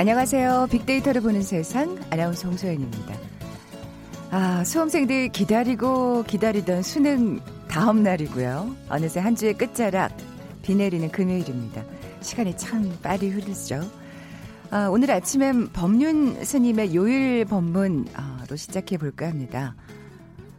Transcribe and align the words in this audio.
안녕하세요. 0.00 0.68
빅데이터를 0.70 1.20
보는 1.20 1.42
세상 1.42 1.98
아나운서 2.08 2.48
홍소연입니다. 2.48 3.14
아, 4.30 4.64
수험생들 4.64 5.28
기다리고 5.28 6.22
기다리던 6.22 6.82
수능 6.82 7.38
다음 7.68 8.02
날이고요. 8.02 8.76
어느새 8.88 9.20
한 9.20 9.36
주의 9.36 9.52
끝자락 9.52 10.16
비 10.62 10.74
내리는 10.74 11.06
금요일입니다. 11.10 11.84
시간이 12.22 12.56
참 12.56 12.90
빨리 13.02 13.28
흐르죠. 13.28 13.82
아, 14.70 14.88
오늘 14.88 15.10
아침엔 15.10 15.68
법륜 15.68 16.46
스님의 16.46 16.94
요일 16.94 17.44
법문으로 17.44 18.56
시작해 18.56 18.96
볼까 18.96 19.28
합니다. 19.28 19.76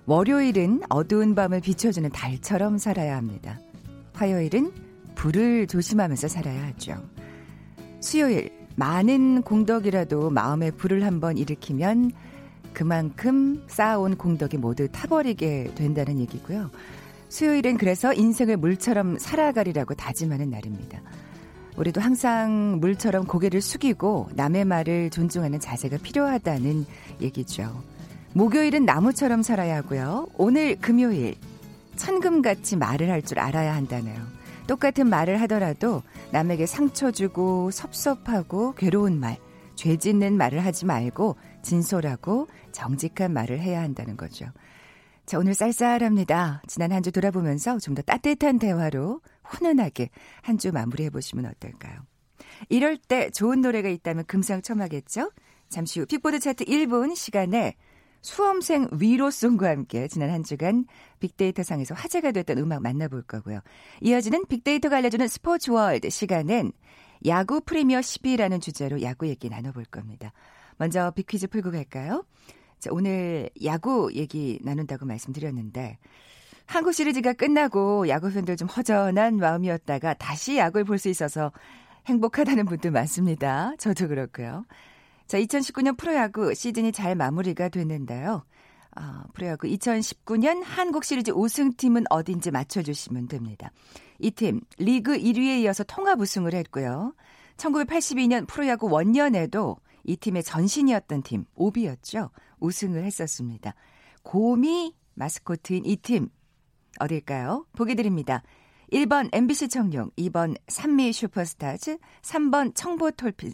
월요일은 0.05 0.81
어두운 0.87 1.33
밤을 1.33 1.61
비춰주는 1.61 2.07
달처럼 2.11 2.77
살아야 2.77 3.17
합니다. 3.17 3.59
화요일은 4.13 4.71
불을 5.15 5.65
조심하면서 5.65 6.27
살아야 6.27 6.63
하죠. 6.67 7.03
수요일 8.01 8.60
많은 8.75 9.41
공덕이라도 9.43 10.29
마음에 10.29 10.71
불을 10.71 11.05
한번 11.05 11.37
일으키면 11.37 12.11
그만큼 12.73 13.63
쌓아온 13.67 14.15
공덕이 14.15 14.57
모두 14.57 14.87
타버리게 14.91 15.71
된다는 15.75 16.19
얘기고요. 16.19 16.71
수요일은 17.29 17.77
그래서 17.77 18.13
인생을 18.13 18.57
물처럼 18.57 19.17
살아가리라고 19.19 19.93
다짐하는 19.93 20.49
날입니다. 20.49 21.01
우리도 21.77 22.01
항상 22.01 22.77
물처럼 22.81 23.25
고개를 23.25 23.61
숙이고 23.61 24.29
남의 24.35 24.65
말을 24.65 25.09
존중하는 25.09 25.59
자세가 25.59 25.97
필요하다는 26.03 26.85
얘기죠. 27.21 27.81
목요일은 28.33 28.85
나무처럼 28.85 29.43
살아야 29.43 29.77
하고요. 29.77 30.27
오늘 30.37 30.77
금요일 30.77 31.35
천금같이 31.95 32.75
말을 32.77 33.09
할 33.09 33.21
줄 33.21 33.39
알아야 33.39 33.75
한다네요. 33.75 34.40
똑같은 34.67 35.09
말을 35.09 35.41
하더라도 35.41 36.01
남에게 36.31 36.65
상처 36.65 37.11
주고 37.11 37.71
섭섭하고 37.71 38.73
괴로운 38.75 39.19
말, 39.19 39.37
죄 39.75 39.97
짓는 39.97 40.37
말을 40.37 40.63
하지 40.65 40.85
말고 40.85 41.35
진솔하고 41.61 42.47
정직한 42.71 43.33
말을 43.33 43.59
해야 43.59 43.81
한다는 43.81 44.15
거죠. 44.17 44.45
자, 45.25 45.37
오늘 45.37 45.53
쌀쌀합니다. 45.53 46.61
지난 46.67 46.91
한 46.91 47.03
주 47.03 47.11
돌아보면서 47.11 47.79
좀 47.79 47.95
더 47.95 48.01
따뜻한 48.01 48.59
대화로 48.59 49.21
훈훈하게 49.43 50.09
한 50.41 50.57
주 50.57 50.71
마무리해 50.71 51.09
보시면 51.09 51.45
어떨까요? 51.45 51.99
이럴 52.69 52.97
때 52.97 53.29
좋은 53.31 53.61
노래가 53.61 53.89
있다면 53.89 54.25
금상첨화겠죠? 54.25 55.31
잠시 55.69 55.99
후 55.99 56.05
픽보드 56.05 56.39
차트 56.39 56.65
1분 56.65 57.15
시간에 57.15 57.75
수험생 58.21 58.87
위로송과 58.91 59.69
함께 59.69 60.07
지난 60.07 60.29
한 60.29 60.43
주간 60.43 60.85
빅데이터 61.19 61.63
상에서 61.63 61.95
화제가 61.95 62.31
됐던 62.31 62.57
음악 62.59 62.81
만나볼 62.81 63.23
거고요. 63.23 63.59
이어지는 64.01 64.45
빅데이터가 64.47 64.97
알려주는 64.97 65.27
스포츠 65.27 65.71
월드 65.71 66.09
시간은 66.09 66.71
야구 67.25 67.61
프리미어 67.61 67.99
12라는 67.99 68.61
주제로 68.61 69.01
야구 69.01 69.27
얘기 69.27 69.49
나눠볼 69.49 69.85
겁니다. 69.85 70.33
먼저 70.77 71.11
빅퀴즈 71.11 71.47
풀고 71.47 71.71
갈까요? 71.71 72.23
자, 72.79 72.89
오늘 72.91 73.49
야구 73.63 74.09
얘기 74.13 74.59
나눈다고 74.63 75.05
말씀드렸는데 75.05 75.99
한국 76.65 76.93
시리즈가 76.93 77.33
끝나고 77.33 78.07
야구 78.07 78.31
팬들 78.31 78.55
좀 78.57 78.67
허전한 78.67 79.37
마음이었다가 79.37 80.13
다시 80.15 80.57
야구를 80.57 80.85
볼 80.85 80.97
수 80.97 81.09
있어서 81.09 81.51
행복하다는 82.07 82.65
분들 82.65 82.89
많습니다. 82.91 83.73
저도 83.77 84.07
그렇고요. 84.07 84.65
자, 85.31 85.39
2019년 85.39 85.95
프로야구 85.95 86.53
시즌이 86.53 86.91
잘 86.91 87.15
마무리가 87.15 87.69
됐는데요. 87.69 88.43
아, 88.93 89.23
프로야구 89.33 89.65
2019년 89.65 90.61
한국 90.61 91.05
시리즈 91.05 91.31
우승 91.31 91.71
팀은 91.71 92.03
어딘지 92.09 92.51
맞춰주시면 92.51 93.29
됩니다. 93.29 93.71
이 94.19 94.31
팀 94.31 94.59
리그 94.77 95.17
1위에 95.17 95.61
이어서 95.61 95.85
통합 95.85 96.19
우승을 96.19 96.53
했고요. 96.53 97.13
1982년 97.55 98.45
프로야구 98.45 98.89
원년에도 98.91 99.77
이 100.03 100.17
팀의 100.17 100.43
전신이었던 100.43 101.23
팀 101.23 101.45
오비였죠. 101.55 102.29
우승을 102.59 103.05
했었습니다. 103.05 103.73
곰이 104.23 104.93
마스코트인 105.13 105.85
이 105.85 105.95
팀 105.95 106.27
어딜까요? 106.99 107.65
보기 107.71 107.95
드립니다. 107.95 108.43
1번 108.91 109.29
MBC 109.31 109.69
청룡, 109.69 110.11
2번 110.17 110.57
산미 110.67 111.13
슈퍼스타즈, 111.13 111.99
3번 112.21 112.75
청보 112.75 113.11
톨핀, 113.11 113.53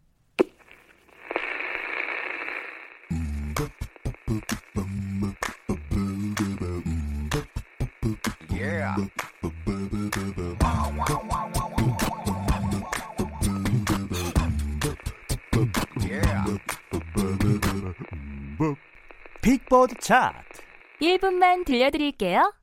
빅보드 19.41 19.95
차트 19.99 20.61
1분만 21.01 21.65
들려드릴게요. 21.65 22.53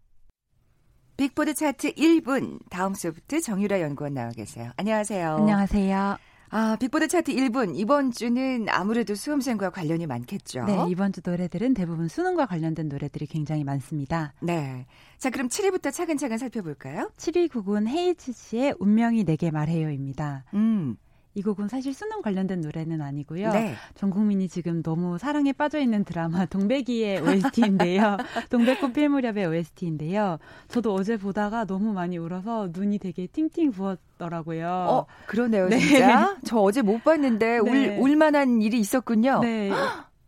빅보드 1.16 1.54
차트 1.54 1.94
1분 1.94 2.60
다음 2.70 2.94
소프트 2.94 3.40
정유라 3.40 3.80
연구원 3.80 4.14
나와 4.14 4.30
계세요. 4.30 4.70
안녕하세요. 4.76 5.36
안녕하세요. 5.36 6.18
아, 6.50 6.76
빅보드 6.80 7.08
차트 7.08 7.34
1분. 7.34 7.72
이번 7.74 8.12
주는 8.12 8.66
아무래도 8.68 9.14
수험생과 9.14 9.70
관련이 9.70 10.06
많겠죠. 10.06 10.64
네, 10.64 10.86
이번 10.88 11.12
주 11.12 11.20
노래들은 11.24 11.74
대부분 11.74 12.08
수능과 12.08 12.46
관련된 12.46 12.88
노래들이 12.88 13.26
굉장히 13.26 13.64
많습니다. 13.64 14.32
네. 14.40 14.86
자, 15.18 15.30
그럼 15.30 15.48
7위부터 15.48 15.92
차근차근 15.92 16.38
살펴볼까요? 16.38 17.10
7위 17.16 17.52
곡은 17.52 17.88
헤이즈 17.88 18.32
씨의 18.32 18.76
운명이 18.78 19.24
내게 19.24 19.50
말해요입니다. 19.50 20.44
음. 20.54 20.96
이 21.34 21.42
곡은 21.42 21.68
사실 21.68 21.94
수능 21.94 22.22
관련된 22.22 22.60
노래는 22.60 23.00
아니고요. 23.00 23.52
네. 23.52 23.74
전 23.94 24.10
국민이 24.10 24.48
지금 24.48 24.82
너무 24.82 25.18
사랑에 25.18 25.52
빠져 25.52 25.78
있는 25.78 26.04
드라마 26.04 26.46
동백이의 26.46 27.20
OST인데요. 27.20 28.16
동백꽃 28.50 28.92
필 28.92 29.08
무렵의 29.08 29.46
OST인데요. 29.46 30.38
저도 30.68 30.94
어제 30.94 31.16
보다가 31.16 31.64
너무 31.64 31.92
많이 31.92 32.18
울어서 32.18 32.68
눈이 32.72 32.98
되게 32.98 33.26
팅팅 33.26 33.70
부었더라고요. 33.70 34.68
어, 34.68 35.06
그러네요, 35.26 35.68
네. 35.68 35.78
진짜. 35.78 36.36
저 36.44 36.58
어제 36.58 36.82
못 36.82 37.04
봤는데 37.04 37.58
울, 37.58 37.72
네. 37.72 37.98
울만한 37.98 38.60
일이 38.62 38.80
있었군요. 38.80 39.40
네. 39.40 39.70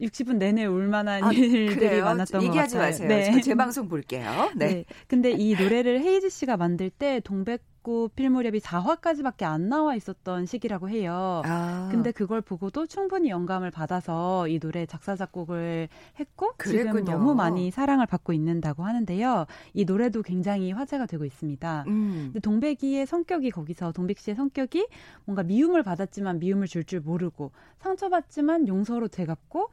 60분 0.00 0.36
내내 0.36 0.64
울만한 0.64 1.24
아, 1.24 1.32
일들이 1.32 1.74
그래요? 1.74 2.04
많았던 2.04 2.40
것 2.40 2.46
얘기하지 2.46 2.76
같아요. 2.76 2.90
마세요. 2.90 3.08
네. 3.08 3.32
저제 3.32 3.54
방송 3.54 3.88
볼게요. 3.88 4.50
네. 4.54 4.66
네. 4.66 4.84
근데 5.06 5.30
이 5.30 5.54
노래를 5.54 6.00
헤이즈 6.00 6.30
씨가 6.30 6.56
만들 6.56 6.88
때 6.88 7.20
동백 7.20 7.62
꽃필 7.82 8.30
무렵이 8.30 8.60
4화까지밖에 8.60 9.44
안 9.44 9.68
나와 9.68 9.94
있었던 9.94 10.46
시기라고 10.46 10.88
해요. 10.90 11.42
아. 11.44 11.88
근데 11.90 12.12
그걸 12.12 12.40
보고도 12.40 12.86
충분히 12.86 13.30
영감을 13.30 13.70
받아서 13.70 14.48
이 14.48 14.58
노래 14.58 14.86
작사 14.86 15.16
작곡을 15.16 15.88
했고 16.18 16.52
그랬군요. 16.56 16.92
지금 16.92 17.04
너무 17.04 17.34
많이 17.34 17.70
사랑을 17.70 18.06
받고 18.06 18.32
있는다고 18.32 18.84
하는데요. 18.84 19.46
이 19.72 19.84
노래도 19.84 20.22
굉장히 20.22 20.72
화제가 20.72 21.06
되고 21.06 21.24
있습니다. 21.24 21.84
음. 21.88 22.30
근데 22.32 22.40
동백이의 22.40 23.06
성격이 23.06 23.50
거기서 23.50 23.92
동백 23.92 24.18
씨의 24.18 24.34
성격이 24.34 24.86
뭔가 25.24 25.42
미움을 25.42 25.82
받았지만 25.82 26.38
미움을 26.38 26.66
줄줄 26.66 27.00
모르고 27.00 27.52
상처받지만 27.78 28.68
용서로 28.68 29.08
되갚고 29.08 29.70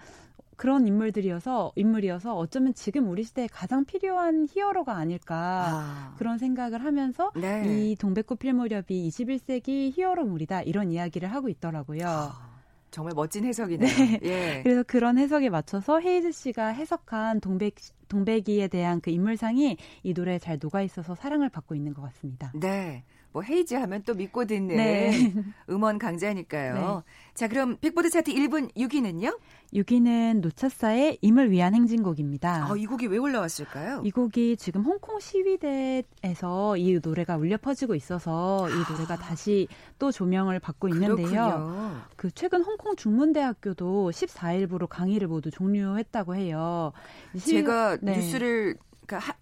그런 0.58 0.88
인물들이어서 0.88 1.72
인물이어서 1.76 2.36
어쩌면 2.36 2.74
지금 2.74 3.10
우리 3.10 3.24
시대에 3.24 3.48
가장 3.48 3.86
필요한 3.86 4.48
히어로가 4.50 4.96
아닐까 4.96 5.66
아. 5.68 6.16
그런 6.18 6.40
생각을 6.40 6.84
하면서 6.84 7.32
네. 7.36 7.64
이 7.66 7.96
동백꽃 7.96 8.40
필 8.40 8.54
무렵이 8.54 9.08
21세기 9.08 9.96
히어로물이다 9.96 10.64
이런 10.64 10.92
이야기를 10.92 11.32
하고 11.32 11.48
있더라고요. 11.48 12.02
아, 12.08 12.58
정말 12.90 13.14
멋진 13.16 13.46
해석이네요. 13.46 13.88
네. 13.88 14.20
예. 14.24 14.62
그래서 14.66 14.84
그런 14.84 15.20
해석에 15.20 15.50
맞춰서 15.50 16.00
헤이즈 16.00 16.32
씨가 16.32 16.70
해석한 16.70 17.40
동백 17.40 17.76
동백이에 18.08 18.68
대한 18.68 19.00
그 19.00 19.12
인물상이 19.12 19.78
이 20.02 20.14
노래에 20.14 20.40
잘 20.40 20.58
녹아 20.60 20.82
있어서 20.82 21.14
사랑을 21.14 21.50
받고 21.50 21.76
있는 21.76 21.94
것 21.94 22.02
같습니다. 22.02 22.52
네. 22.56 23.04
뭐 23.34 23.42
헤이즈 23.44 23.76
하면 23.76 24.02
또 24.04 24.14
믿고 24.14 24.46
듣는 24.46 24.76
네. 24.78 25.34
음원 25.70 26.00
강자니까요. 26.00 27.04
자, 27.34 27.48
그럼 27.48 27.78
빅보드 27.78 28.10
차트 28.10 28.32
1분 28.34 28.74
6위는요? 28.76 29.38
6위는 29.74 30.40
노찾사의 30.40 31.20
임을 31.22 31.52
위한 31.52 31.76
행진곡입니다. 31.76 32.68
아, 32.72 32.76
이 32.78 32.86
곡이 32.86 33.08
왜 33.08 33.18
올라왔을까요? 33.18 34.02
이 34.06 34.12
곡이 34.12 34.58
지금 34.58 34.82
홍콩 34.84 35.20
시위대에서 35.20 36.78
이 36.78 37.00
노래가 37.04 37.38
울려 37.38 37.58
퍼지고 37.58 37.96
있어서 37.96 38.68
이 38.70 38.74
노래가 38.92 39.18
다시 39.18 39.68
또 40.00 40.12
조명을 40.12 40.60
받고 40.60 40.88
있는데요. 40.90 41.18
그렇군요. 41.28 42.02
그 42.16 42.32
최근 42.32 42.64
홍콩 42.64 42.96
중문대학교도 42.96 44.12
14일부로 44.12 44.88
강의를 44.88 45.28
모두 45.28 45.52
종료했다고 45.52 46.36
해요. 46.36 46.92
시위- 47.36 47.58
제가 47.58 47.98
네. 48.02 48.16
뉴스를 48.18 48.78
그러니까 49.06 49.32
하- 49.32 49.38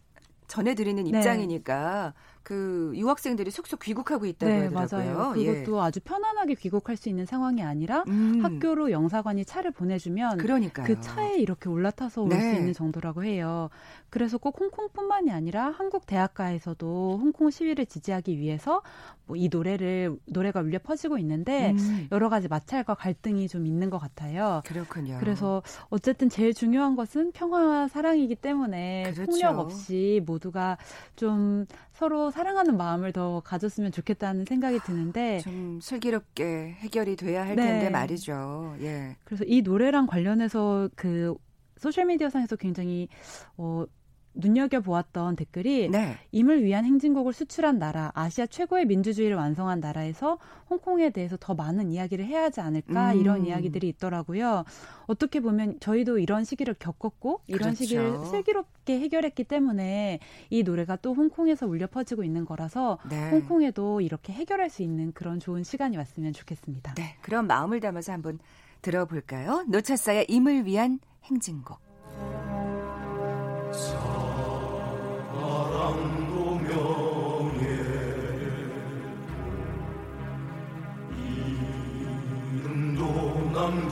전해드리는 0.47 1.03
네. 1.03 1.09
입장이니까 1.09 2.13
그 2.45 2.91
유학생들이 2.93 3.49
속속 3.49 3.79
귀국하고 3.79 4.27
있다고 4.27 4.51
네, 4.51 4.67
하더라고요. 4.67 5.15
맞아요. 5.17 5.33
예. 5.41 5.45
그것도 5.51 5.81
아주 5.81 5.99
편안하게 5.99 6.53
귀국할 6.53 6.95
수 6.95 7.09
있는 7.09 7.25
상황이 7.25 7.63
아니라 7.63 8.03
음, 8.07 8.39
학교로 8.43 8.91
영사관이 8.91 9.45
차를 9.45 9.71
보내주면 9.71 10.37
그러니까요. 10.37 10.85
그 10.85 11.01
차에 11.01 11.37
이렇게 11.37 11.69
올라타서 11.69 12.21
올수 12.21 12.37
네. 12.37 12.57
있는 12.57 12.73
정도라고 12.73 13.23
해요. 13.23 13.69
그래서 14.11 14.37
꼭 14.37 14.59
홍콩뿐만이 14.59 15.31
아니라 15.31 15.71
한국 15.71 16.05
대학가에서도 16.05 17.17
홍콩 17.19 17.49
시위를 17.49 17.87
지지하기 17.87 18.37
위해서 18.37 18.83
뭐 19.25 19.35
이 19.35 19.49
노래를 19.49 20.17
노래가 20.25 20.61
울려 20.61 20.79
퍼지고 20.79 21.17
있는데 21.19 21.71
음, 21.71 22.07
여러 22.11 22.29
가지 22.29 22.47
마찰과 22.47 22.95
갈등이 22.95 23.47
좀 23.47 23.65
있는 23.65 23.89
것 23.89 23.97
같아요. 23.97 24.61
그렇군요. 24.65 25.17
그래서 25.19 25.61
어쨌든 25.89 26.29
제일 26.29 26.53
중요한 26.53 26.95
것은 26.95 27.31
평화와 27.31 27.87
사랑이기 27.87 28.35
때문에 28.35 29.11
그렇죠. 29.13 29.25
폭력 29.31 29.59
없이 29.59 30.21
모두가 30.25 30.77
좀 31.15 31.65
서로 31.95 32.29
사랑하는 32.29 32.75
마음을 32.75 33.13
더 33.13 33.39
가졌으면 33.39 33.93
좋겠다는 33.93 34.43
생각이 34.43 34.79
드는데 34.79 35.39
좀 35.39 35.79
슬기롭게 35.81 36.75
해결이 36.79 37.15
돼야 37.15 37.45
할 37.45 37.55
네. 37.55 37.63
텐데 37.63 37.89
말이죠. 37.89 38.75
예. 38.81 39.15
그래서 39.23 39.45
이 39.47 39.61
노래랑 39.61 40.05
관련해서 40.05 40.89
그 40.95 41.33
소셜 41.77 42.05
미디어 42.05 42.29
상에서 42.29 42.57
굉장히 42.57 43.07
어 43.55 43.85
눈여겨 44.35 44.81
보았던 44.81 45.35
댓글이 45.35 45.89
네. 45.89 46.17
임을 46.31 46.63
위한 46.63 46.85
행진곡을 46.85 47.33
수출한 47.33 47.79
나라, 47.79 48.11
아시아 48.13 48.45
최고의 48.45 48.85
민주주의를 48.85 49.35
완성한 49.37 49.79
나라에서 49.79 50.37
홍콩에 50.69 51.09
대해서 51.09 51.37
더 51.39 51.53
많은 51.53 51.91
이야기를 51.91 52.25
해야 52.25 52.43
하지 52.43 52.61
않을까 52.61 53.13
음. 53.13 53.19
이런 53.19 53.45
이야기들이 53.45 53.87
있더라고요. 53.89 54.65
어떻게 55.07 55.39
보면 55.39 55.79
저희도 55.79 56.19
이런 56.19 56.43
시기를 56.43 56.75
겪었고 56.75 57.41
이런 57.47 57.59
그렇죠. 57.59 57.75
시기를 57.75 58.25
슬기롭게 58.25 58.99
해결했기 58.99 59.43
때문에 59.43 60.19
이 60.49 60.63
노래가 60.63 60.95
또 60.97 61.13
홍콩에서 61.13 61.67
울려 61.67 61.87
퍼지고 61.87 62.23
있는 62.23 62.45
거라서 62.45 62.99
네. 63.09 63.29
홍콩에도 63.29 64.01
이렇게 64.01 64.33
해결할 64.33 64.69
수 64.69 64.83
있는 64.83 65.11
그런 65.13 65.39
좋은 65.39 65.63
시간이 65.63 65.97
왔으면 65.97 66.33
좋겠습니다. 66.33 66.95
네. 66.95 67.15
그런 67.21 67.47
마음을 67.47 67.79
담아서 67.79 68.11
한번 68.11 68.39
들어볼까요? 68.81 69.65
노차사의 69.67 70.25
임을 70.29 70.65
위한 70.65 70.99
행진곡. 71.23 71.79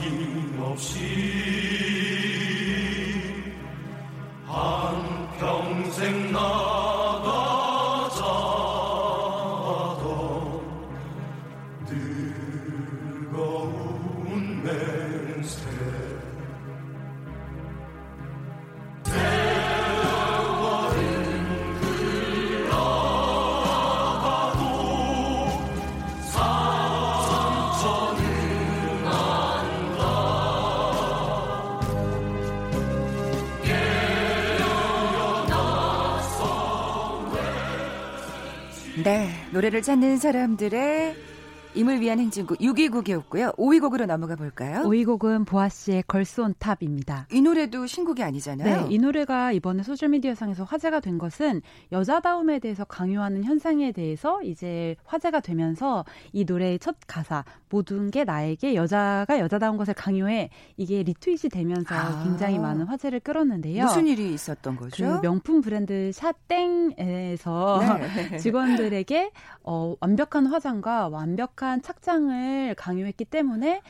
이름도 0.02 0.76
노래를 39.64 39.80
찾는 39.80 40.18
사람들의 40.18 41.16
임을 41.74 42.00
위한 42.00 42.20
행진곡 42.20 42.58
6위 42.58 42.90
곡이었고요. 42.92 43.52
5위 43.52 43.80
곡으로 43.80 44.06
넘어가 44.06 44.36
볼까요? 44.36 44.86
5위 44.86 45.05
곡은 45.05 45.44
보아 45.44 45.68
씨의 45.68 46.04
Girls 46.06 46.40
On 46.40 46.54
Top입니다. 46.58 47.26
이 47.32 47.40
노래도 47.40 47.86
신곡이 47.86 48.22
아니잖아요. 48.22 48.86
네, 48.86 48.94
이 48.94 48.98
노래가 48.98 49.50
이번에 49.52 49.82
소셜 49.82 50.10
미디어상에서 50.10 50.64
화제가 50.64 51.00
된 51.00 51.18
것은 51.18 51.62
여자다움에 51.90 52.60
대해서 52.60 52.84
강요하는 52.84 53.42
현상에 53.44 53.90
대해서 53.92 54.40
이제 54.42 54.94
화제가 55.04 55.40
되면서 55.40 56.04
이 56.32 56.44
노래의 56.44 56.78
첫 56.78 56.96
가사 57.06 57.44
모든 57.70 58.10
게 58.10 58.22
나에게 58.24 58.76
여자가 58.76 59.40
여자다운 59.40 59.76
것을 59.76 59.94
강요해 59.94 60.50
이게 60.76 61.02
리트윗이 61.02 61.50
되면서 61.50 61.94
아. 61.94 62.22
굉장히 62.22 62.58
많은 62.58 62.86
화제를 62.86 63.20
끌었는데요. 63.20 63.84
무슨 63.84 64.06
일이 64.06 64.32
있었던 64.32 64.76
그 64.76 64.84
거죠? 64.84 65.20
명품 65.22 65.60
브랜드 65.60 66.12
샤땡에서 66.12 67.80
네. 67.80 68.36
직원들에게 68.38 69.32
어, 69.64 69.94
완벽한 70.00 70.46
화장과 70.46 71.08
완벽한 71.08 71.63
착장을 71.82 72.74
강요했기 72.76 73.24
때문에 73.24 73.82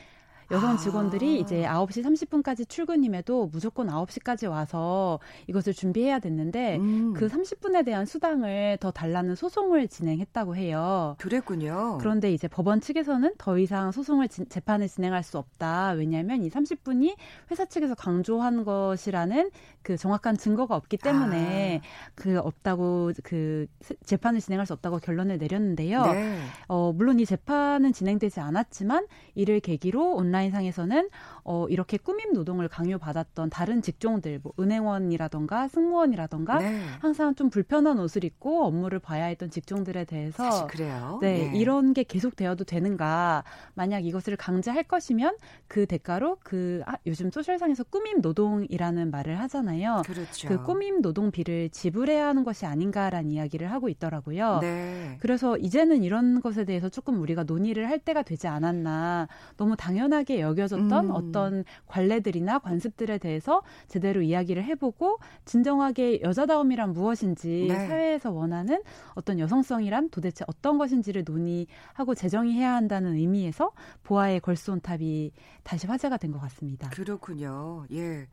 여성 0.51 0.71
아. 0.71 0.77
직원들이 0.77 1.39
이제 1.39 1.63
9시 1.63 2.03
30분까지 2.03 2.69
출근임에도 2.69 3.47
무조건 3.51 3.87
9시까지 3.87 4.49
와서 4.49 5.19
이것을 5.47 5.73
준비해야 5.73 6.19
됐는데 6.19 6.77
음, 6.77 7.13
그 7.13 7.27
30분에 7.27 7.83
대한 7.83 8.05
수당을 8.05 8.77
더 8.79 8.91
달라는 8.91 9.35
소송을 9.35 9.87
진행했다고 9.87 10.55
해요. 10.55 11.15
그랬군요. 11.19 11.97
그런데 11.99 12.31
이제 12.31 12.47
법원 12.47 12.79
측에서는 12.81 13.33
더 13.37 13.57
이상 13.57 13.91
소송을 13.91 14.27
진- 14.27 14.47
재판을 14.47 14.87
진행할 14.87 15.23
수 15.23 15.37
없다. 15.37 15.91
왜냐하면 15.91 16.43
이 16.43 16.49
30분이 16.49 17.15
회사 17.49 17.65
측에서 17.65 17.95
강조한 17.95 18.63
것이라는 18.63 19.49
그 19.81 19.97
정확한 19.97 20.37
증거가 20.37 20.75
없기 20.75 20.97
때문에 20.97 21.81
아. 21.83 22.11
그 22.13 22.37
없다고 22.39 23.11
그 23.23 23.65
세- 23.81 23.95
재판을 24.03 24.39
진행할 24.39 24.65
수 24.67 24.73
없다고 24.73 24.99
결론을 24.99 25.37
내렸는데요. 25.39 26.03
네. 26.05 26.39
어, 26.67 26.91
물론 26.93 27.19
이 27.19 27.25
재판은 27.25 27.93
진행되지 27.93 28.39
않았지만 28.39 29.07
이를 29.33 29.59
계기로 29.59 30.13
온라인 30.15 30.34
상에서는 30.51 31.09
어, 31.43 31.67
이렇게 31.69 31.97
꾸밈 31.97 32.33
노동을 32.33 32.67
강요받았던 32.67 33.49
다른 33.49 33.81
직종들, 33.81 34.39
뭐 34.43 34.53
은행원이라던가 34.59 35.67
승무원이라던가 35.67 36.59
네. 36.59 36.81
항상 36.99 37.35
좀 37.35 37.49
불편한 37.49 37.99
옷을 37.99 38.23
입고 38.23 38.65
업무를 38.65 38.99
봐야 38.99 39.25
했던 39.25 39.49
직종들에 39.49 40.05
대해서 40.05 40.43
사실 40.43 40.67
그래요. 40.67 41.19
네, 41.21 41.51
예. 41.53 41.57
이런 41.57 41.93
게 41.93 42.03
계속 42.03 42.35
되어도 42.35 42.63
되는가? 42.63 43.43
만약 43.75 44.05
이것을 44.05 44.35
강제할 44.35 44.83
것이면 44.83 45.37
그 45.67 45.85
대가로 45.85 46.37
그 46.43 46.81
아, 46.85 46.95
요즘 47.05 47.29
소셜상에서 47.29 47.83
꾸밈 47.85 48.21
노동이라는 48.21 49.11
말을 49.11 49.39
하잖아요. 49.41 50.01
그렇죠. 50.05 50.47
그 50.47 50.63
꾸밈 50.63 51.01
노동비를 51.01 51.69
지불해야 51.69 52.27
하는 52.27 52.43
것이 52.43 52.65
아닌가라는 52.65 53.31
이야기를 53.31 53.71
하고 53.71 53.89
있더라고요. 53.89 54.59
네. 54.61 55.17
그래서 55.19 55.57
이제는 55.57 56.03
이런 56.03 56.41
것에 56.41 56.65
대해서 56.65 56.89
조금 56.89 57.21
우리가 57.21 57.43
논의를 57.43 57.87
할 57.89 57.99
때가 57.99 58.23
되지 58.23 58.47
않았나. 58.47 59.27
너무 59.57 59.75
당연하게 59.75 60.24
여겨졌던 60.39 61.05
음. 61.05 61.11
어떤 61.11 61.63
관례들이나 61.87 62.59
관습들에 62.59 63.17
대해서 63.17 63.63
제대로 63.87 64.21
이야기를 64.21 64.63
해보고 64.63 65.17
진정하게 65.45 66.21
여자다움이란 66.21 66.93
무엇인지 66.93 67.67
네. 67.69 67.87
사회에서 67.87 68.31
원하는 68.31 68.83
어떤 69.15 69.39
여성성이란 69.39 70.09
도대체 70.09 70.45
어떤 70.47 70.77
것인지를 70.77 71.23
논의하고 71.25 72.13
재정의해야 72.13 72.73
한다는 72.73 73.15
의미에서 73.15 73.71
보아의 74.03 74.41
걸스온탑이 74.41 75.31
다시 75.63 75.87
화제가 75.87 76.17
된 76.17 76.35
것 76.35 76.39
같습니다. 76.41 76.89
그렇군요. 76.89 77.85
예. 77.91 78.27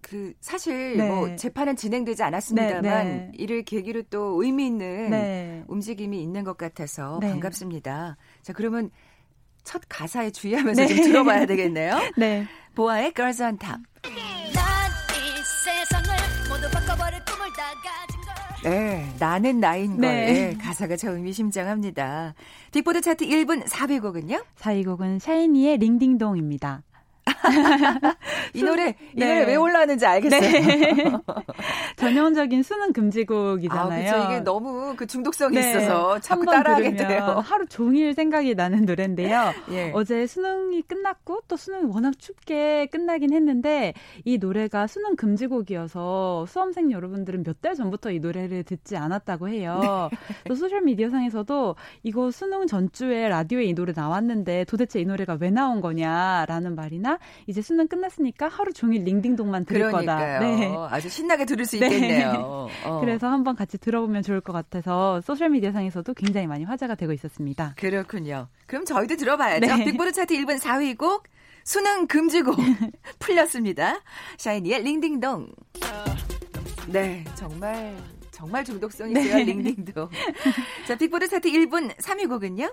그 0.00 0.34
사실 0.40 0.98
네. 0.98 1.08
뭐 1.08 1.34
재판은 1.34 1.76
진행되지 1.76 2.22
않았습니다만 2.22 2.82
네, 2.82 3.04
네. 3.04 3.30
이를 3.34 3.62
계기로 3.62 4.02
또 4.10 4.42
의미 4.42 4.66
있는 4.66 5.10
네. 5.10 5.64
움직임이 5.66 6.22
있는 6.22 6.44
것 6.44 6.58
같아서 6.58 7.18
네. 7.22 7.30
반갑습니다. 7.30 8.18
자, 8.42 8.52
그러면 8.52 8.90
첫 9.64 9.82
가사에 9.88 10.30
주의하면서 10.30 10.82
네. 10.82 10.94
좀 10.94 11.04
들어봐야 11.04 11.46
되겠네요. 11.46 11.98
네. 12.16 12.46
보아의 12.74 13.12
Girls 13.14 13.42
on 13.42 13.58
Top. 13.58 13.82
네, 18.64 19.06
나는 19.18 19.60
나인 19.60 20.00
걸. 20.00 20.00
네. 20.00 20.28
예, 20.28 20.56
가사가 20.56 20.96
저 20.96 21.10
의미심장합니다. 21.12 22.34
빅보드 22.72 23.02
차트 23.02 23.26
1분 23.26 23.64
400곡은요? 23.66 24.42
4위곡은 24.58 25.18
샤이니의 25.18 25.76
링딩동입니다. 25.78 26.82
이 28.54 28.62
노래, 28.62 28.96
이 29.14 29.18
네. 29.18 29.26
노래 29.26 29.46
왜 29.46 29.56
올라왔는지 29.56 30.06
알겠어요. 30.06 31.22
전형적인 31.96 32.62
수능 32.62 32.90
아, 32.90 32.92
금지곡이잖아요. 32.92 34.10
그렇죠. 34.12 34.30
이게 34.30 34.40
너무 34.40 34.94
그 34.96 35.06
중독성이 35.06 35.56
네, 35.56 35.70
있어서 35.70 36.18
자꾸 36.20 36.44
따라하게 36.44 36.96
돼요. 36.96 37.42
하루 37.44 37.66
종일 37.66 38.14
생각이 38.14 38.54
나는 38.54 38.84
노래인데요. 38.84 39.52
예. 39.70 39.90
어제 39.94 40.26
수능이 40.26 40.82
끝났고 40.82 41.40
또 41.48 41.56
수능이 41.56 41.84
워낙 41.86 42.18
춥게 42.18 42.86
끝나긴 42.86 43.32
했는데 43.32 43.94
이 44.24 44.38
노래가 44.38 44.86
수능 44.86 45.16
금지곡이어서 45.16 46.46
수험생 46.46 46.92
여러분들은 46.92 47.42
몇 47.42 47.54
달 47.64 47.74
전부터 47.74 48.10
이 48.10 48.18
노래를 48.18 48.62
듣지 48.64 48.94
않았다고 48.98 49.48
해요. 49.48 50.10
네. 50.10 50.18
또 50.46 50.54
소셜 50.54 50.82
미디어 50.82 51.08
상에서도 51.08 51.76
이거 52.02 52.30
수능 52.30 52.66
전주에 52.66 53.28
라디오에 53.28 53.64
이 53.64 53.72
노래 53.74 53.94
나왔는데 53.96 54.64
도대체 54.64 55.00
이 55.00 55.06
노래가 55.06 55.38
왜 55.40 55.48
나온 55.50 55.80
거냐라는 55.80 56.74
말이나 56.74 57.13
이제 57.46 57.62
수능 57.62 57.88
끝났으니까 57.88 58.48
하루 58.48 58.72
종일 58.72 59.04
링딩동만 59.04 59.64
들을 59.64 59.90
그러니까요. 59.90 60.38
거다. 60.38 60.38
네. 60.40 60.74
아주 60.90 61.08
신나게 61.08 61.44
들을 61.44 61.64
수수 61.64 61.78
네. 61.80 61.86
있겠네요. 61.86 62.68
어. 62.84 63.00
그래서 63.00 63.28
한번 63.28 63.56
같이 63.56 63.78
들어보면 63.78 64.22
좋을 64.22 64.40
것 64.40 64.52
같아서 64.52 65.20
소셜미디어상에서도 65.22 66.14
굉장히 66.14 66.46
많이 66.46 66.64
화제가 66.64 66.94
되고 66.94 67.12
있었습니다. 67.12 67.74
그렇군요. 67.76 68.48
그럼 68.66 68.84
저희도 68.84 69.16
들어봐야죠. 69.16 69.66
네. 69.76 69.84
빅보드 69.84 70.12
차트 70.12 70.34
1분 70.34 70.58
4위 70.60 70.96
곡 70.96 71.24
수능 71.64 72.06
금지곡 72.06 72.56
풀렸습니다. 73.18 74.00
샤이니의 74.36 74.82
링딩동. 74.82 75.48
네, 76.88 77.24
정말 77.34 77.96
정말 78.30 78.64
중독성 78.64 79.10
있어요. 79.10 79.36
네. 79.36 79.44
링딩동. 79.44 80.08
자, 80.86 80.96
빅보드 80.96 81.28
차트 81.28 81.48
1분 81.50 81.96
3위 81.96 82.28
곡은요? 82.28 82.70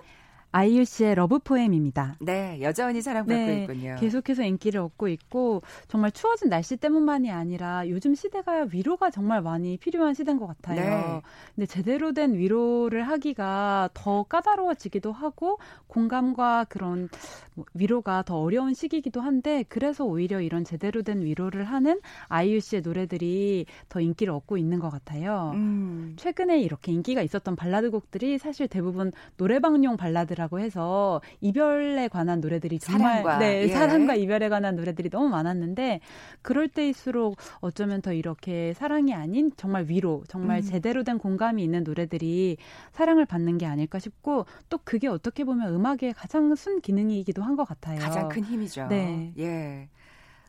아이유 0.52 0.84
씨의 0.84 1.14
Love 1.14 1.38
Poem입니다. 1.38 2.16
네, 2.20 2.58
여전히 2.60 3.00
사랑받고 3.00 3.32
네, 3.34 3.62
있군요. 3.62 3.96
계속해서 3.98 4.42
인기를 4.42 4.80
얻고 4.80 5.08
있고 5.08 5.62
정말 5.88 6.12
추워진 6.12 6.50
날씨 6.50 6.76
때문만이 6.76 7.30
아니라 7.30 7.88
요즘 7.88 8.14
시대가 8.14 8.66
위로가 8.70 9.10
정말 9.10 9.40
많이 9.40 9.78
필요한 9.78 10.12
시대인 10.12 10.38
것 10.38 10.46
같아요. 10.46 10.80
네. 10.80 11.22
근데 11.54 11.66
제대로 11.66 12.12
된 12.12 12.34
위로를 12.34 13.02
하기가 13.08 13.90
더 13.94 14.24
까다로워지기도 14.24 15.10
하고 15.10 15.58
공감과 15.86 16.66
그런 16.68 17.08
뭐 17.54 17.64
위로가 17.72 18.22
더 18.22 18.38
어려운 18.38 18.74
시기이기도 18.74 19.22
한데 19.22 19.64
그래서 19.68 20.04
오히려 20.04 20.42
이런 20.42 20.64
제대로 20.64 21.02
된 21.02 21.22
위로를 21.22 21.64
하는 21.64 22.00
아이유 22.28 22.60
씨의 22.60 22.82
노래들이 22.82 23.64
더 23.88 24.00
인기를 24.00 24.32
얻고 24.34 24.58
있는 24.58 24.80
것 24.80 24.90
같아요. 24.90 25.52
음, 25.54 26.14
최근에 26.18 26.60
이렇게 26.60 26.92
인기가 26.92 27.22
있었던 27.22 27.56
발라드 27.56 27.90
곡들이 27.90 28.36
사실 28.36 28.68
대부분 28.68 29.12
노래방용 29.38 29.96
발라드라 29.96 30.41
고 30.48 30.58
해서 30.60 31.20
이별에 31.40 32.08
관한 32.08 32.40
노래들이 32.40 32.78
정말 32.78 33.22
사랑과, 33.22 33.38
네, 33.38 33.62
예. 33.62 33.68
사랑과 33.68 34.14
이별에 34.14 34.48
관한 34.48 34.76
노래들이 34.76 35.08
너무 35.10 35.28
많았는데 35.28 36.00
그럴 36.42 36.68
때일수록 36.68 37.36
어쩌면 37.60 38.02
더 38.02 38.12
이렇게 38.12 38.74
사랑이 38.74 39.14
아닌 39.14 39.50
정말 39.56 39.84
위로, 39.88 40.24
정말 40.28 40.58
음. 40.58 40.62
제대로 40.62 41.04
된 41.04 41.18
공감이 41.18 41.62
있는 41.62 41.84
노래들이 41.84 42.56
사랑을 42.92 43.24
받는 43.24 43.58
게 43.58 43.66
아닐까 43.66 43.98
싶고 43.98 44.46
또 44.68 44.78
그게 44.84 45.08
어떻게 45.08 45.44
보면 45.44 45.72
음악의 45.74 46.14
가장 46.16 46.54
순 46.54 46.80
기능이기도 46.80 47.42
한 47.42 47.52
것 47.56 47.64
같아요. 47.68 47.98
가장 48.00 48.28
큰 48.28 48.42
힘이죠. 48.44 48.86
네. 48.88 49.32
예. 49.38 49.88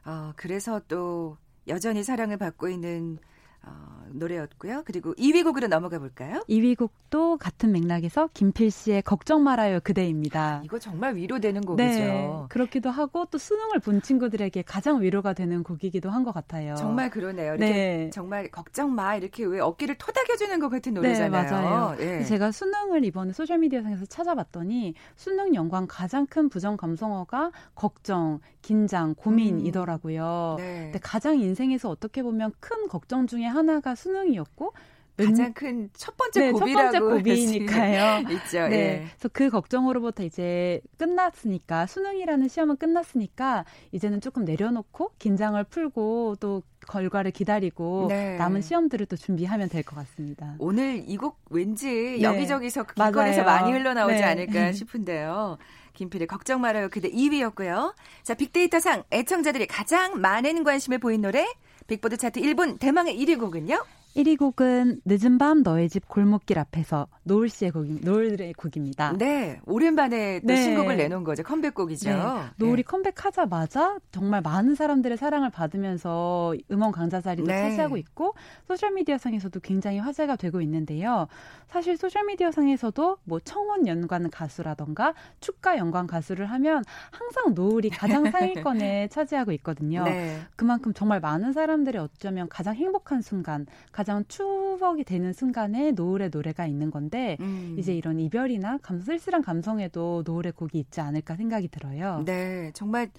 어, 0.05 0.31
그래서 0.35 0.81
또 0.87 1.37
여전히 1.67 2.03
사랑을 2.03 2.37
받고 2.37 2.67
있는 2.69 3.19
어, 3.65 4.03
노래였고요. 4.11 4.83
그리고 4.85 5.13
2위 5.15 5.43
곡으로 5.43 5.67
넘어가 5.67 5.97
볼까요? 5.97 6.43
2위 6.49 6.77
곡도 6.77 7.37
같은 7.37 7.71
맥락에서 7.71 8.29
김필 8.33 8.69
씨의 8.71 9.01
걱정 9.03 9.43
말아요 9.43 9.79
그대입니다. 9.81 10.61
이거 10.65 10.77
정말 10.79 11.15
위로되는 11.15 11.61
곡이죠. 11.61 11.83
네, 11.83 12.29
그렇기도 12.49 12.89
하고 12.91 13.25
또 13.31 13.37
수능을 13.37 13.79
본 13.79 14.01
친구들에게 14.01 14.61
가장 14.63 15.01
위로가 15.01 15.33
되는 15.33 15.63
곡이기도 15.63 16.09
한 16.09 16.23
것 16.23 16.31
같아요. 16.33 16.75
정말 16.75 17.09
그러네요. 17.09 17.55
이렇게 17.55 17.71
네. 17.73 18.09
정말 18.13 18.49
걱정 18.51 18.93
마 18.95 19.15
이렇게 19.15 19.43
왜 19.45 19.59
어깨를 19.59 19.95
토닥여주는 19.97 20.57
것 20.59 20.69
같은 20.69 20.93
노래잖아요. 20.93 21.43
네, 21.43 21.51
맞아요. 21.51 21.95
예. 21.99 22.23
제가 22.23 22.51
수능을 22.51 23.03
이번에 23.05 23.33
소셜미디어상에서 23.33 24.05
찾아봤더니 24.05 24.93
수능 25.15 25.55
연관 25.55 25.87
가장 25.87 26.25
큰 26.27 26.49
부정 26.49 26.77
감성어가 26.77 27.51
걱정, 27.75 28.39
긴장, 28.61 29.15
고민이더라고요. 29.15 30.55
네. 30.59 30.83
근데 30.85 30.99
가장 30.99 31.37
인생에서 31.39 31.89
어떻게 31.89 32.23
보면 32.23 32.51
큰 32.59 32.87
걱정 32.87 33.27
중에 33.27 33.45
하나가 33.53 33.95
수능이었고 33.95 34.73
몇- 35.15 35.25
가장 35.27 35.53
큰 35.53 35.91
첫 35.93 36.17
번째 36.17 36.39
네, 36.39 36.51
첫 36.51 36.57
고비라고 36.59 36.91
번째 36.91 37.17
고비니까요. 37.17 38.29
있죠. 38.31 38.67
네. 38.67 38.75
예. 38.75 39.05
그래서 39.11 39.29
그 39.31 39.49
걱정으로부터 39.51 40.23
이제 40.23 40.81
끝났으니까 40.97 41.85
수능이라는 41.85 42.47
시험은 42.47 42.77
끝났으니까 42.77 43.63
이제는 43.91 44.21
조금 44.21 44.43
내려놓고 44.43 45.11
긴장을 45.19 45.63
풀고 45.65 46.37
또 46.39 46.63
결과를 46.87 47.29
기다리고 47.29 48.07
네. 48.09 48.37
남은 48.37 48.61
시험들을 48.61 49.05
또 49.05 49.15
준비하면 49.15 49.69
될 49.69 49.83
것 49.83 49.95
같습니다. 49.97 50.55
오늘 50.57 51.03
이 51.07 51.15
곡 51.17 51.37
왠지 51.51 51.87
네. 52.17 52.21
여기저기서 52.23 52.83
길거리에서 52.85 53.43
맞아요. 53.43 53.61
많이 53.61 53.71
흘러나오지 53.77 54.15
네. 54.15 54.23
않을까 54.23 54.71
싶은데요. 54.73 55.57
김필의 55.93 56.25
걱정 56.25 56.59
말아요. 56.59 56.89
그대 56.89 57.07
2위였고요. 57.11 57.93
자, 58.23 58.33
빅데이터상 58.33 59.03
애청자들이 59.11 59.67
가장 59.67 60.19
많은 60.19 60.63
관심을 60.63 60.97
보인 60.97 61.21
노래 61.21 61.45
빅보드 61.87 62.17
차트 62.17 62.41
1분 62.41 62.79
대망의 62.79 63.17
1위 63.17 63.39
곡은요? 63.39 63.83
1위 64.15 64.37
곡은 64.37 65.01
늦은 65.05 65.39
밤 65.39 65.63
너의 65.63 65.89
집 65.89 66.07
골목길 66.07 66.59
앞에서 66.59 67.07
노을 67.23 67.49
씨의 67.49 67.71
곡, 67.71 67.85
노을의 68.01 68.53
곡입니다. 68.53 69.17
네, 69.17 69.59
오랜만에 69.65 70.41
또 70.41 70.47
네. 70.47 70.55
신곡을 70.61 70.97
내놓은 70.97 71.23
거죠. 71.23 71.41
컴백곡이죠. 71.41 72.09
네. 72.09 72.23
노을이 72.57 72.79
예. 72.79 72.83
컴백하자마자 72.83 73.97
정말 74.11 74.41
많은 74.41 74.75
사람들의 74.75 75.17
사랑을 75.17 75.49
받으면서 75.49 76.53
음원 76.71 76.91
강자 76.91 77.21
자리도 77.21 77.47
네. 77.47 77.61
차지하고 77.69 77.97
있고 77.97 78.35
소셜미디어 78.67 79.17
상에서도 79.17 79.59
굉장히 79.61 79.97
화제가 79.97 80.35
되고 80.35 80.61
있는데요. 80.61 81.27
사실 81.67 81.97
소셜미디어 81.97 82.51
상에서도 82.51 83.17
뭐 83.23 83.39
청혼 83.39 83.87
연관 83.87 84.29
가수라던가 84.29 85.15
축가 85.39 85.77
연관 85.77 86.05
가수를 86.05 86.45
하면 86.45 86.83
항상 87.09 87.55
노을이 87.55 87.89
가장 87.89 88.29
상위권에 88.29 89.07
차지하고 89.09 89.51
있거든요. 89.53 90.03
네. 90.03 90.39
그만큼 90.55 90.93
정말 90.93 91.19
많은 91.19 91.51
사람들이 91.51 91.97
어쩌면 91.97 92.47
가장 92.47 92.75
행복한 92.75 93.21
순간, 93.21 93.65
가장 93.91 94.02
추억이 94.27 95.03
되는 95.03 95.33
순간에 95.33 95.91
노을의 95.91 96.29
노래가 96.31 96.65
있는 96.65 96.91
건데 96.91 97.37
음. 97.39 97.75
이제 97.77 97.93
이런 97.93 98.19
이별이나 98.19 98.77
감, 98.81 98.99
쓸쓸한 98.99 99.41
감성에도 99.41 100.23
노을의 100.25 100.53
곡이 100.53 100.79
있지 100.79 101.01
않을까 101.01 101.35
생각이 101.35 101.67
들어요. 101.69 102.23
네, 102.25 102.71
정말 102.73 103.09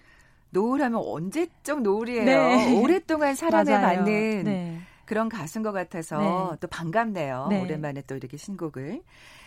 노을하면 0.50 1.02
언제적 1.04 1.82
노을이에요. 1.82 2.24
네. 2.24 2.80
오랫동안 2.80 3.34
사랑을. 3.34 3.80
받는 3.80 4.44
네. 4.44 4.78
그런 5.04 5.28
가수인 5.28 5.62
것 5.62 5.72
같아서 5.72 6.18
네. 6.52 6.56
또 6.60 6.68
반갑네요. 6.68 7.48
네. 7.50 7.62
오랜만에 7.62 8.02
또 8.06 8.16
이렇게 8.16 8.36
신곡을. 8.36 9.02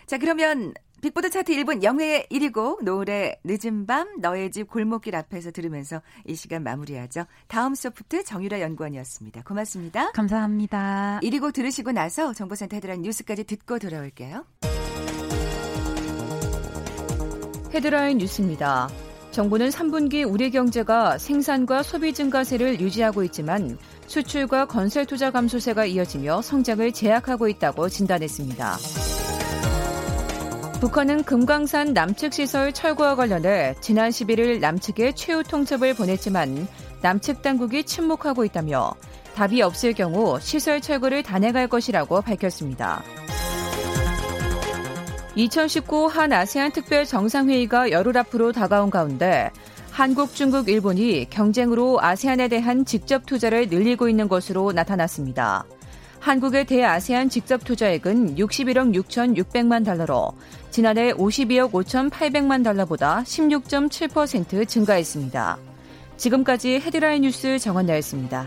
자, 0.08 0.16
그러면 0.16 0.72
빅보드 1.02 1.28
차트 1.28 1.52
1분 1.52 1.82
영예의 1.82 2.28
1위 2.30 2.50
곡 2.50 2.82
노을의 2.82 3.40
늦은 3.44 3.86
밤 3.86 4.20
너의 4.20 4.50
집 4.50 4.68
골목길 4.68 5.14
앞에서 5.14 5.50
들으면서 5.50 6.00
이 6.26 6.34
시간 6.34 6.62
마무리하죠. 6.62 7.26
다음 7.46 7.74
소프트 7.74 8.24
정유라 8.24 8.62
연구원이었습니다. 8.62 9.42
고맙습니다. 9.42 10.12
감사합니다. 10.12 11.20
1위 11.22 11.40
곡 11.40 11.52
들으시고 11.52 11.92
나서 11.92 12.32
정보센터 12.32 12.76
헤드라인 12.76 13.02
뉴스까지 13.02 13.44
듣고 13.44 13.78
돌아올게요. 13.78 14.46
헤드라인 17.74 18.16
뉴스입니다. 18.16 18.88
정부는 19.30 19.68
3분기 19.68 20.26
우리 20.26 20.50
경제가 20.50 21.18
생산과 21.18 21.82
소비 21.82 22.14
증가세를 22.14 22.80
유지하고 22.80 23.24
있지만 23.24 23.78
수출과 24.06 24.68
건설 24.68 25.04
투자 25.04 25.30
감소세가 25.30 25.84
이어지며 25.84 26.40
성장을 26.40 26.90
제약하고 26.92 27.46
있다고 27.46 27.90
진단했습니다. 27.90 29.17
북한은 30.80 31.24
금강산 31.24 31.92
남측 31.92 32.32
시설 32.32 32.72
철거와 32.72 33.16
관련해 33.16 33.74
지난 33.80 34.10
11일 34.10 34.60
남측에 34.60 35.10
최후 35.16 35.42
통첩을 35.42 35.94
보냈지만 35.94 36.68
남측 37.02 37.42
당국이 37.42 37.82
침묵하고 37.82 38.44
있다며 38.44 38.92
답이 39.34 39.60
없을 39.60 39.92
경우 39.92 40.38
시설 40.40 40.80
철거를 40.80 41.24
단행할 41.24 41.66
것이라고 41.66 42.20
밝혔습니다. 42.22 43.02
2019 45.34 46.06
한 46.06 46.32
아세안 46.32 46.70
특별 46.70 47.04
정상회의가 47.04 47.90
열흘 47.90 48.16
앞으로 48.16 48.52
다가온 48.52 48.90
가운데 48.90 49.50
한국, 49.90 50.32
중국, 50.32 50.68
일본이 50.68 51.26
경쟁으로 51.28 52.00
아세안에 52.00 52.46
대한 52.46 52.84
직접 52.84 53.26
투자를 53.26 53.68
늘리고 53.68 54.08
있는 54.08 54.28
것으로 54.28 54.70
나타났습니다. 54.70 55.64
한국의 56.20 56.66
대아세안 56.66 57.28
직접 57.28 57.64
투자액은 57.64 58.36
61억 58.36 58.94
6,600만 58.94 59.84
달러로 59.84 60.32
지난해 60.70 61.12
52억 61.12 61.72
5,800만 61.72 62.64
달러보다 62.64 63.22
16.7% 63.22 64.68
증가했습니다. 64.68 65.58
지금까지 66.16 66.80
헤드라인 66.80 67.22
뉴스 67.22 67.58
정원나였습니다. 67.58 68.46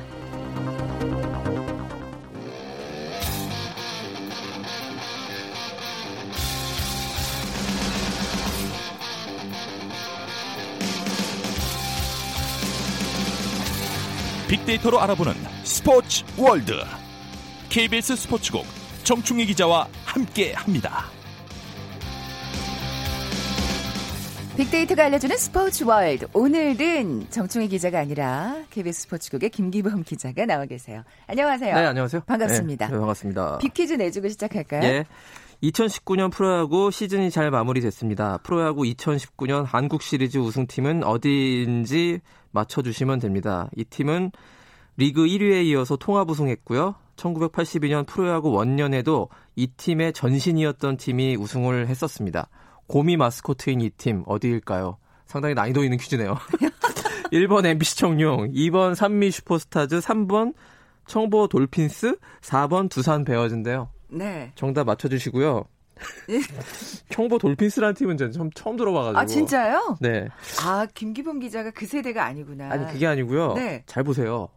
빅데이터로 14.51 14.99
알아보는 14.99 15.33
스포츠 15.63 16.25
월드. 16.37 16.73
KBS 17.71 18.17
스포츠국 18.17 18.65
정충희 19.05 19.45
기자와 19.45 19.87
함께합니다. 20.03 21.05
빅데이터가 24.57 25.05
알려주는 25.05 25.37
스포츠 25.37 25.85
월드. 25.85 26.27
오늘은 26.33 27.29
정충희 27.29 27.69
기자가 27.69 27.99
아니라 27.99 28.57
KBS 28.71 29.03
스포츠국의 29.03 29.51
김기범 29.51 30.03
기자가 30.03 30.45
나와 30.45 30.65
계세요. 30.65 31.05
안녕하세요. 31.27 31.73
네, 31.73 31.85
안녕하세요. 31.85 32.23
반갑습니다. 32.25 32.87
네, 32.87 32.91
네, 32.91 32.97
반갑습니다. 32.99 33.59
빅퀴즈 33.59 33.93
내주고 33.93 34.27
시작할까요? 34.27 34.83
예. 34.83 35.05
2019년 35.63 36.29
프로야구 36.29 36.91
시즌이 36.91 37.31
잘 37.31 37.51
마무리됐습니다. 37.51 38.39
프로야구 38.39 38.81
2019년 38.81 39.63
한국 39.65 40.01
시리즈 40.01 40.39
우승팀은 40.39 41.05
어디인지 41.05 42.19
맞춰주시면 42.51 43.19
됩니다. 43.19 43.69
이 43.77 43.85
팀은 43.85 44.33
리그 44.97 45.25
1위에 45.25 45.63
이어서 45.67 45.95
통합 45.95 46.29
우승했고요. 46.29 46.95
1982년 47.21 48.05
프로야구 48.07 48.51
원년에도 48.51 49.29
이 49.55 49.67
팀의 49.67 50.13
전신이었던 50.13 50.97
팀이 50.97 51.35
우승을 51.35 51.87
했었습니다. 51.87 52.49
고미 52.87 53.15
마스코트인 53.17 53.81
이 53.81 53.89
팀 53.97 54.23
어디일까요? 54.25 54.97
상당히 55.27 55.53
난이도 55.53 55.83
있는 55.83 55.97
퀴즈네요. 55.97 56.35
1번 57.31 57.65
MBC 57.65 57.97
청룡, 57.97 58.51
2번 58.51 58.95
산미 58.95 59.31
슈퍼스타즈, 59.31 59.99
3번 59.99 60.53
청보 61.07 61.47
돌핀스, 61.47 62.17
4번 62.41 62.89
두산 62.89 63.23
베어즈인데요. 63.23 63.89
네. 64.09 64.51
정답 64.55 64.85
맞춰주시고요. 64.85 65.63
청보 67.09 67.37
돌핀스라는 67.37 67.93
팀은 67.95 68.17
전 68.17 68.31
처음, 68.31 68.49
처음 68.51 68.75
들어봐가지고. 68.75 69.19
아, 69.19 69.25
진짜요? 69.25 69.97
네. 70.01 70.27
아, 70.65 70.85
김기범 70.93 71.39
기자가 71.39 71.71
그 71.71 71.85
세대가 71.85 72.25
아니구나. 72.25 72.69
아니 72.71 72.85
그게 72.91 73.05
아니고요. 73.07 73.53
네. 73.53 73.83
잘 73.85 74.03
보세요. 74.03 74.49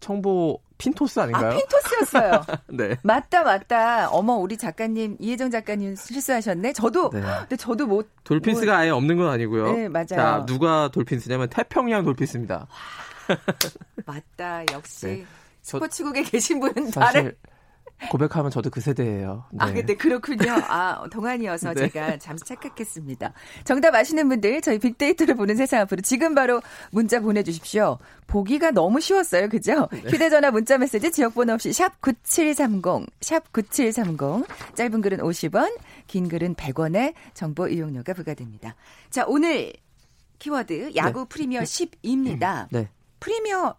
청보 0.00 0.60
핀토스 0.78 1.20
아, 1.20 1.24
아닌가요? 1.24 1.56
핀토스였어요. 1.58 2.42
네. 2.68 2.96
맞다, 3.02 3.42
맞다. 3.42 4.08
어머, 4.08 4.32
우리 4.34 4.56
작가님, 4.56 5.18
이혜정 5.20 5.50
작가님 5.50 5.94
실수하셨네. 5.94 6.72
저도, 6.72 7.10
네. 7.10 7.20
근데 7.20 7.56
저도 7.56 7.86
못. 7.86 8.08
돌핀스가 8.24 8.78
아예 8.78 8.88
없는 8.90 9.18
건 9.18 9.28
아니고요. 9.28 9.72
네, 9.76 9.88
맞아요. 9.88 10.06
자, 10.06 10.44
누가 10.46 10.88
돌핀스냐면 10.90 11.50
태평양 11.50 12.02
돌핀스입니다. 12.04 12.66
맞다, 14.06 14.64
역시. 14.72 15.06
네. 15.20 15.24
저- 15.62 15.76
스포츠국에 15.78 16.22
계신 16.22 16.58
분은 16.60 16.90
사실 16.90 17.12
다른. 17.22 17.32
고백하면 18.08 18.50
저도 18.50 18.70
그 18.70 18.80
세대예요. 18.80 19.44
네. 19.52 19.58
아, 19.60 19.72
근데 19.72 19.94
그렇군요. 19.94 20.52
아, 20.68 21.04
동안이어서 21.10 21.74
네. 21.74 21.88
제가 21.88 22.18
잠시 22.18 22.44
착각했습니다. 22.44 23.32
정답 23.64 23.94
아시는 23.94 24.28
분들, 24.28 24.60
저희 24.62 24.78
빅데이터를 24.78 25.34
보는 25.34 25.56
세상 25.56 25.80
앞으로 25.80 26.00
지금 26.00 26.34
바로 26.34 26.62
문자 26.90 27.20
보내주십시오. 27.20 27.98
보기가 28.26 28.70
너무 28.70 29.00
쉬웠어요. 29.00 29.48
그죠? 29.48 29.88
네. 29.92 30.02
휴대전화 30.10 30.50
문자 30.50 30.78
메시지 30.78 31.10
지역번호 31.10 31.54
없이 31.54 31.72
샵 31.72 32.00
9730, 32.00 33.06
샵 33.20 33.52
9730. 33.52 34.46
짧은 34.74 35.00
글은 35.00 35.18
50원, 35.18 35.76
긴 36.06 36.28
글은 36.28 36.54
100원의 36.54 37.14
정보 37.34 37.68
이용료가 37.68 38.14
부과됩니다. 38.14 38.74
자, 39.10 39.24
오늘 39.26 39.72
키워드 40.38 40.92
야구 40.96 41.26
프리미어 41.26 41.60
10입니다. 41.60 42.66
네. 42.70 42.88
프리미어 43.20 43.76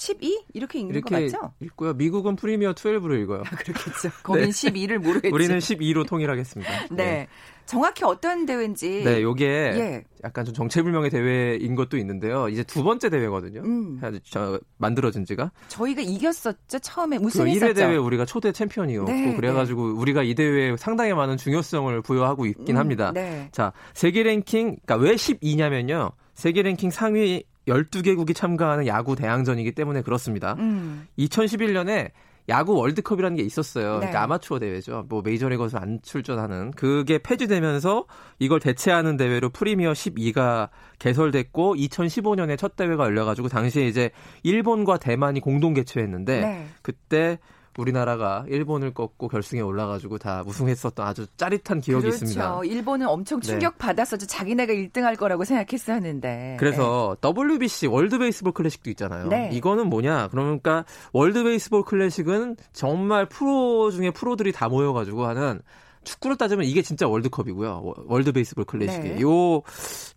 12? 0.00 0.46
이렇게 0.54 0.78
읽는 0.78 0.94
이렇게 0.94 1.14
거 1.14 1.20
맞죠? 1.20 1.52
읽고요. 1.60 1.92
미국은 1.92 2.34
프리미어 2.34 2.72
12로 2.72 3.22
읽어요. 3.22 3.42
그렇겠죠. 3.42 4.08
거긴 4.22 4.44
네. 4.48 4.50
12를 4.50 4.96
모르겠지. 4.96 5.32
우리는 5.32 5.58
12로 5.58 6.08
통일하겠습니다. 6.08 6.70
네. 6.90 7.28
정확히 7.66 8.04
어떤 8.04 8.46
대회인지. 8.46 9.04
네, 9.04 9.22
요게 9.22 9.46
예. 9.46 10.04
약간 10.24 10.46
좀 10.46 10.54
정체불명의 10.54 11.10
대회인 11.10 11.74
것도 11.74 11.98
있는데요. 11.98 12.48
이제 12.48 12.64
두 12.64 12.82
번째 12.82 13.10
대회거든요. 13.10 13.60
음. 13.60 14.00
저 14.24 14.58
만들어진 14.78 15.26
지가. 15.26 15.52
저희가 15.68 16.00
이겼었죠. 16.00 16.78
처음에 16.80 17.18
그 17.18 17.26
우승했었죠. 17.26 17.66
1회 17.66 17.76
대회 17.76 17.96
우리가 17.96 18.24
초대 18.24 18.52
챔피언이었고 18.52 19.12
네, 19.12 19.36
그래가지고 19.36 19.94
우리가 19.98 20.22
이 20.22 20.34
대회에 20.34 20.76
상당히 20.78 21.12
많은 21.12 21.36
중요성을 21.36 22.00
부여하고 22.00 22.46
있긴 22.46 22.76
음, 22.76 22.80
합니다. 22.80 23.12
네. 23.12 23.50
자, 23.52 23.72
세계 23.92 24.22
랭킹, 24.22 24.78
그러니까 24.84 24.96
왜 24.96 25.14
12냐면요. 25.14 26.12
세계 26.34 26.62
랭킹 26.62 26.90
상위 26.90 27.44
12개국이 27.68 28.34
참가하는 28.34 28.86
야구 28.86 29.16
대항전이기 29.16 29.72
때문에 29.72 30.02
그렇습니다. 30.02 30.54
음. 30.58 31.06
2011년에 31.18 32.10
야구 32.48 32.74
월드컵이라는 32.74 33.36
게 33.36 33.42
있었어요. 33.42 33.94
네. 33.94 33.98
그러니까 33.98 34.22
아마추어 34.22 34.58
대회죠. 34.58 35.06
뭐 35.08 35.22
메이저리거에서 35.22 35.78
안 35.78 36.00
출전하는 36.02 36.72
그게 36.72 37.18
폐지되면서 37.18 38.06
이걸 38.38 38.60
대체하는 38.60 39.16
대회로 39.16 39.50
프리미어 39.50 39.92
12가 39.92 40.68
개설됐고 40.98 41.76
2015년에 41.76 42.58
첫 42.58 42.76
대회가 42.76 43.04
열려가지고 43.04 43.48
당시에 43.48 43.86
이제 43.86 44.10
일본과 44.42 44.98
대만이 44.98 45.40
공동 45.40 45.74
개최했는데 45.74 46.40
네. 46.40 46.66
그때 46.82 47.38
우리나라가 47.78 48.44
일본을 48.48 48.92
꺾고 48.94 49.28
결승에 49.28 49.60
올라가지고 49.60 50.18
다 50.18 50.42
우승했었던 50.46 51.06
아주 51.06 51.26
짜릿한 51.36 51.80
기억이 51.80 52.02
그렇죠. 52.02 52.24
있습니다. 52.24 52.60
네. 52.62 52.68
일본은 52.68 53.06
엄청 53.08 53.40
충격 53.40 53.78
받았었죠. 53.78 54.26
자기네가 54.26 54.72
1등할 54.72 55.16
거라고 55.16 55.44
생각했었는데. 55.44 56.56
그래서 56.58 57.16
WBC 57.24 57.86
월드 57.86 58.18
베이스볼 58.18 58.52
클래식도 58.52 58.90
있잖아요. 58.90 59.28
네. 59.28 59.50
이거는 59.52 59.86
뭐냐? 59.88 60.28
그러니까 60.28 60.84
월드 61.12 61.42
베이스볼 61.44 61.84
클래식은 61.84 62.56
정말 62.72 63.26
프로 63.26 63.90
중에 63.90 64.10
프로들이 64.10 64.52
다 64.52 64.68
모여가지고 64.68 65.26
하는 65.26 65.60
축구로 66.02 66.36
따지면 66.36 66.64
이게 66.64 66.80
진짜 66.82 67.06
월드컵이고요. 67.06 67.80
워- 67.84 67.94
월드 68.06 68.32
베이스볼 68.32 68.64
클래식이. 68.64 69.08
네. 69.08 69.20
요, 69.20 69.62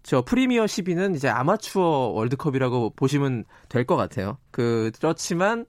저 0.01 0.21
프리미어 0.21 0.63
12는 0.65 1.15
이제 1.15 1.27
아마추어 1.27 1.83
월드컵이라고 2.13 2.93
보시면 2.95 3.43
될 3.69 3.85
것 3.85 3.95
같아요. 3.97 4.37
그, 4.49 4.91
그렇지만 4.97 5.65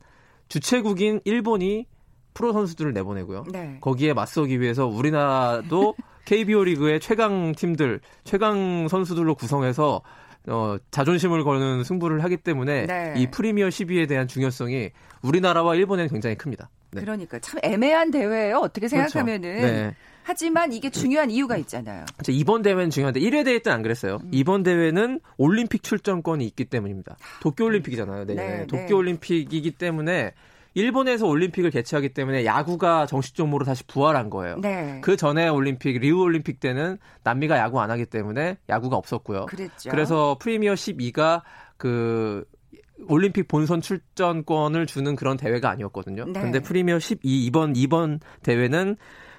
주최국인 0.49 1.21
일본이 1.25 1.87
프로 2.35 2.53
선수들을 2.53 2.93
내보내고요. 2.93 3.45
네. 3.53 3.79
거기에 3.81 4.13
맞서기 4.13 4.61
위해서 4.61 4.87
우리나라도 4.87 5.95
KBO 6.27 6.65
리그의 6.65 7.01
최강 7.01 7.53
팀들, 7.53 8.01
최강 8.25 8.89
선수들로 8.89 9.35
구성해서 9.35 10.03
어, 10.49 10.77
자존심을 10.91 11.45
거는 11.45 11.85
승부를 11.85 12.23
하기 12.25 12.39
때문에 12.39 12.87
네. 12.87 13.15
이 13.17 13.31
프리미어 13.31 13.69
12에 13.69 14.09
대한 14.09 14.29
중요성이 14.29 14.91
우리나라와 15.23 15.75
일본에는 15.75 16.11
굉장히 16.11 16.37
큽니다. 16.37 16.71
네. 16.91 17.01
그러니까 17.01 17.39
참 17.39 17.61
애매한 17.63 18.11
대회예요. 18.11 18.59
어떻게 18.59 18.87
그렇죠. 18.89 19.09
생각하면은. 19.09 19.61
네. 19.61 19.95
하지만 20.25 20.73
이게 20.73 20.91
중요한 20.91 21.31
이유가 21.31 21.57
있잖아요. 21.59 22.07
자, 22.23 22.33
이번 22.33 22.63
대회는 22.63 22.91
중요한데 22.91 23.21
1회 23.21 23.45
대회 23.45 23.59
때는 23.61 23.77
안 23.77 23.83
그랬어요. 23.83 24.21
음. 24.25 24.31
이번 24.33 24.63
대회는 24.63 25.21
올림픽 25.37 25.83
출전권이 25.83 26.47
있기 26.47 26.65
때문입니다. 26.65 27.17
도쿄 27.41 27.67
올림픽이잖아요. 27.67 28.25
내년에. 28.25 28.49
네, 28.49 28.57
네. 28.61 28.67
도쿄 28.67 28.97
올림픽이기 28.97 29.73
때문에 29.73 30.33
일본에서 30.73 31.27
올림픽을 31.27 31.71
개최하기 31.71 32.15
때문에 32.15 32.45
야구가 32.45 33.07
정식 33.07 33.35
종목으로 33.35 33.65
다시 33.65 33.87
부활한 33.87 34.31
거예요. 34.31 34.57
네. 34.61 34.99
그 35.03 35.17
전에 35.17 35.49
올림픽 35.49 35.99
리우 35.99 36.21
올림픽 36.21 36.59
때는 36.59 36.99
남미가 37.23 37.59
야구 37.59 37.81
안 37.81 37.91
하기 37.91 38.07
때문에 38.07 38.57
야구가 38.69 38.97
없었고요. 38.97 39.47
그랬죠. 39.47 39.91
그래서 39.91 40.37
프리미어 40.41 40.73
12가 40.73 41.43
그 41.77 42.45
올림픽 43.09 43.47
본선 43.47 43.81
출전권을 43.83 44.87
주는 44.87 45.15
그런 45.17 45.37
대회가 45.37 45.71
아니었거든요. 45.71 46.25
네. 46.27 46.41
근데 46.41 46.61
프리미어 46.61 46.99
12 46.99 47.21
이번 47.23 47.77
이번 47.77 48.21
대회는 48.43 48.97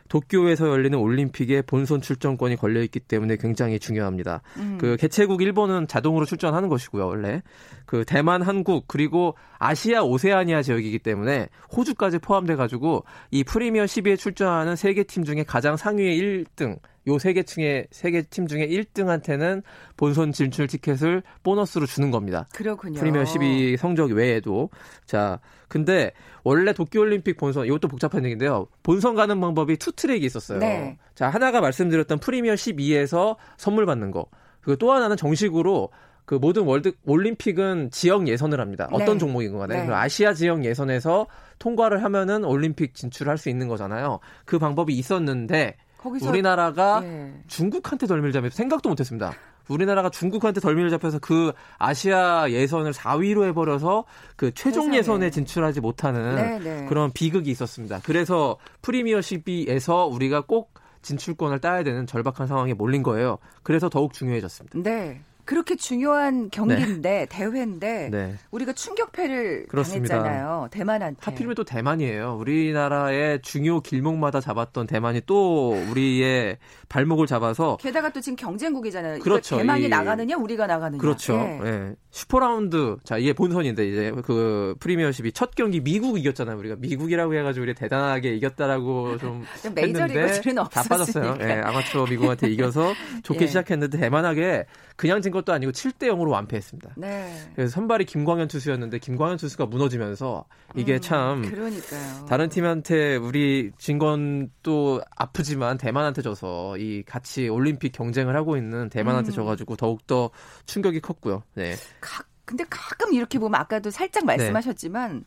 도쿄에서 0.09 0.69
열리는 0.69 0.97
올림픽에 0.97 1.61
본선 1.63 2.01
출전권이 2.01 2.57
걸려 2.57 2.81
있기 2.83 2.99
때문에 2.99 3.37
굉장히 3.37 3.79
중요합니다. 3.79 4.41
음. 4.57 4.77
그 4.79 4.97
개최국 4.97 5.41
일본은 5.41 5.87
자동으로 5.87 6.25
출전하는 6.25 6.69
것이고요, 6.69 7.07
원래. 7.07 7.41
그 7.85 8.05
대만, 8.05 8.41
한국 8.41 8.87
그리고 8.87 9.35
아시아 9.57 10.03
오세아니아 10.03 10.61
지역이기 10.61 10.99
때문에 10.99 11.49
호주까지 11.75 12.19
포함돼 12.19 12.55
가지고 12.55 13.03
이 13.31 13.43
프리미어 13.43 13.85
12에 13.85 14.17
출전하는 14.17 14.75
세 14.75 14.93
개 14.93 15.03
팀 15.03 15.23
중에 15.23 15.43
가장 15.43 15.75
상위의 15.77 16.19
1등 16.45 16.77
요 17.07 17.19
세개 17.19 17.43
중에 17.43 17.87
세 17.91 18.11
개 18.11 18.23
팀 18.23 18.47
중에 18.47 18.67
1등한테는 18.67 19.61
본선 19.97 20.31
진출 20.31 20.67
티켓을 20.67 21.23
보너스로 21.43 21.85
주는 21.85 22.09
겁니다. 22.11 22.47
그렇군요. 22.53 22.99
프리미어 22.99 23.25
12 23.25 23.77
성적 23.77 24.11
외에도 24.11 24.69
자 25.05 25.39
근데 25.67 26.11
원래 26.43 26.73
도쿄올림픽 26.73 27.37
본선 27.37 27.65
이것도 27.65 27.87
복잡한 27.87 28.23
얘기인데요 28.25 28.67
본선 28.83 29.15
가는 29.15 29.39
방법이 29.39 29.77
two 29.77 29.91
track이 29.91 30.25
있었어요 30.25 30.59
네. 30.59 30.97
자 31.15 31.29
하나가 31.29 31.59
말씀드렸던 31.61 32.19
프리미어 32.19 32.53
12에서 32.53 33.35
선물 33.57 33.85
받는 33.85 34.11
거 34.11 34.27
그리고 34.61 34.77
또 34.77 34.91
하나는 34.91 35.17
정식으로 35.17 35.89
그 36.25 36.35
모든 36.35 36.63
월드 36.63 36.93
올림픽은 37.05 37.89
지역 37.91 38.27
예선을 38.27 38.59
합니다 38.59 38.87
어떤 38.91 39.13
네. 39.13 39.17
종목이건 39.19 39.59
간에 39.59 39.85
네. 39.85 39.93
아시아 39.93 40.33
지역 40.33 40.63
예선에서 40.63 41.27
통과를 41.59 42.03
하면은 42.03 42.45
올림픽 42.45 42.93
진출할 42.95 43.37
수 43.37 43.49
있는 43.49 43.67
거잖아요 43.67 44.19
그 44.45 44.59
방법이 44.59 44.93
있었는데 44.93 45.77
거기서 46.05 46.29
우리나라가 46.29 47.01
예. 47.03 47.33
중국한테 47.47 48.07
덜미를 48.07 48.31
잡혀서 48.31 48.55
생각도 48.55 48.89
못했습니다. 48.89 49.33
우리나라가 49.67 50.09
중국한테 50.09 50.61
덜미를 50.61 50.91
잡혀서 50.91 51.19
그 51.19 51.51
아시아 51.79 52.49
예선을 52.49 52.93
4위로 52.93 53.45
해버려서 53.47 54.05
그 54.35 54.53
최종 54.53 54.83
세상에. 54.83 54.97
예선에 54.97 55.29
진출하지 55.31 55.81
못하는 55.81 56.35
네, 56.35 56.59
네. 56.59 56.85
그런 56.87 57.11
비극이 57.11 57.49
있었습니다. 57.49 57.99
그래서 58.03 58.57
프리미어 58.81 59.19
12에서 59.19 60.11
우리가 60.11 60.41
꼭 60.41 60.73
진출권을 61.01 61.59
따야 61.59 61.83
되는 61.83 62.05
절박한 62.05 62.47
상황에 62.47 62.73
몰린 62.73 63.03
거예요. 63.03 63.37
그래서 63.63 63.89
더욱 63.89 64.13
중요해졌습니다. 64.13 64.79
네. 64.83 65.21
그렇게 65.45 65.75
중요한 65.75 66.49
경기인데 66.49 67.27
대회인데 67.29 68.09
네. 68.11 68.35
우리가 68.51 68.73
충격패를 68.73 69.67
그렇습니다. 69.67 70.15
당했잖아요. 70.17 70.67
대만한테. 70.71 71.19
하필이면 71.21 71.55
또 71.55 71.63
대만이에요. 71.63 72.37
우리나라의 72.39 73.41
중요 73.41 73.79
길목마다 73.81 74.41
잡았던 74.41 74.87
대만이 74.87 75.21
또 75.25 75.71
우리의 75.91 76.57
발목을 76.89 77.27
잡아서 77.27 77.77
게다가 77.77 78.09
또 78.11 78.21
지금 78.21 78.35
경쟁국이잖아요. 78.35 79.19
그렇죠. 79.19 79.57
대만이 79.57 79.85
이- 79.85 79.87
나가느냐 79.89 80.35
우리가 80.37 80.67
나가느냐. 80.67 80.99
그렇죠. 80.99 81.33
예. 81.35 81.59
예. 81.63 81.95
슈퍼라운드. 82.11 82.97
자, 83.03 83.17
이게 83.17 83.33
본선인데 83.33 83.87
이제 83.87 84.13
그 84.23 84.75
프리미어 84.79 85.22
12 85.22 85.31
첫 85.33 85.53
경기 85.55 85.81
미국 85.81 86.17
이겼잖아요. 86.17 86.57
우리가 86.57 86.75
미국이라고 86.79 87.33
해가지고 87.35 87.63
우리 87.65 87.73
대단하게 87.75 88.35
이겼다라고 88.35 89.17
좀 89.17 90.03
했는데 90.03 90.13
메이저리거들은 90.27 90.55
다 90.55 90.83
빠졌어요. 90.89 91.31
없었으니까. 91.31 91.49
예, 91.49 91.61
아마추어 91.61 92.05
미국한테 92.07 92.49
이겨서 92.49 92.93
좋게 93.23 93.41
예. 93.43 93.47
시작했는데 93.47 93.97
대만에게 93.99 94.65
그냥 94.95 95.21
진 95.21 95.31
것도 95.31 95.51
아니고 95.51 95.71
7대 95.71 96.03
0으로 96.03 96.29
완패했습니다. 96.29 96.93
네. 96.97 97.35
그래서 97.53 97.71
선발이 97.73 98.05
김광현 98.05 98.47
투수였는데 98.47 98.99
김광현 98.99 99.37
투수가 99.37 99.65
무너지면서 99.65 100.45
이게 100.75 100.93
음, 100.95 101.01
참 101.01 101.41
그러니까요. 101.41 102.25
다른 102.25 102.47
팀한테 102.49 103.17
우리 103.17 103.71
진건도 103.77 105.01
아프지만 105.15 105.77
대만한테 105.77 106.21
져서 106.21 106.77
이 106.77 107.03
같이 107.03 107.49
올림픽 107.49 107.91
경쟁을 107.91 108.35
하고 108.37 108.55
있는 108.55 108.89
대만한테 108.89 109.31
음. 109.31 109.33
져가지고 109.33 109.75
더욱더 109.75 110.29
충격이 110.65 111.01
컸고요. 111.01 111.43
네. 111.55 111.75
가, 111.99 112.23
근데 112.45 112.63
가끔 112.69 113.13
이렇게 113.13 113.37
보면 113.37 113.59
아까도 113.59 113.89
살짝 113.89 114.23
네. 114.25 114.37
말씀하셨지만 114.37 115.25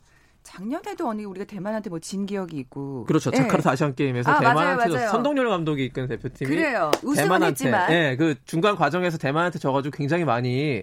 작년에도 0.48 1.08
언니 1.08 1.24
우리가 1.24 1.44
대만한테 1.44 1.90
뭐 1.90 1.98
진 2.00 2.24
기억이 2.26 2.56
있고 2.58 3.04
그렇죠. 3.04 3.30
예. 3.34 3.36
자카르타 3.38 3.70
아시안 3.72 3.94
게임에서 3.94 4.30
아, 4.30 4.38
대만한테. 4.38 5.08
선동열 5.08 5.48
감독이 5.48 5.84
이끄는 5.84 6.08
대표팀이 6.08 6.48
그래요. 6.48 6.90
대만한테 7.14 7.46
했지만 7.48 7.92
예, 7.92 8.16
그 8.16 8.34
중간 8.44 8.76
과정에서 8.76 9.18
대만한테 9.18 9.58
져가지고 9.58 9.96
굉장히 9.96 10.24
많이 10.24 10.82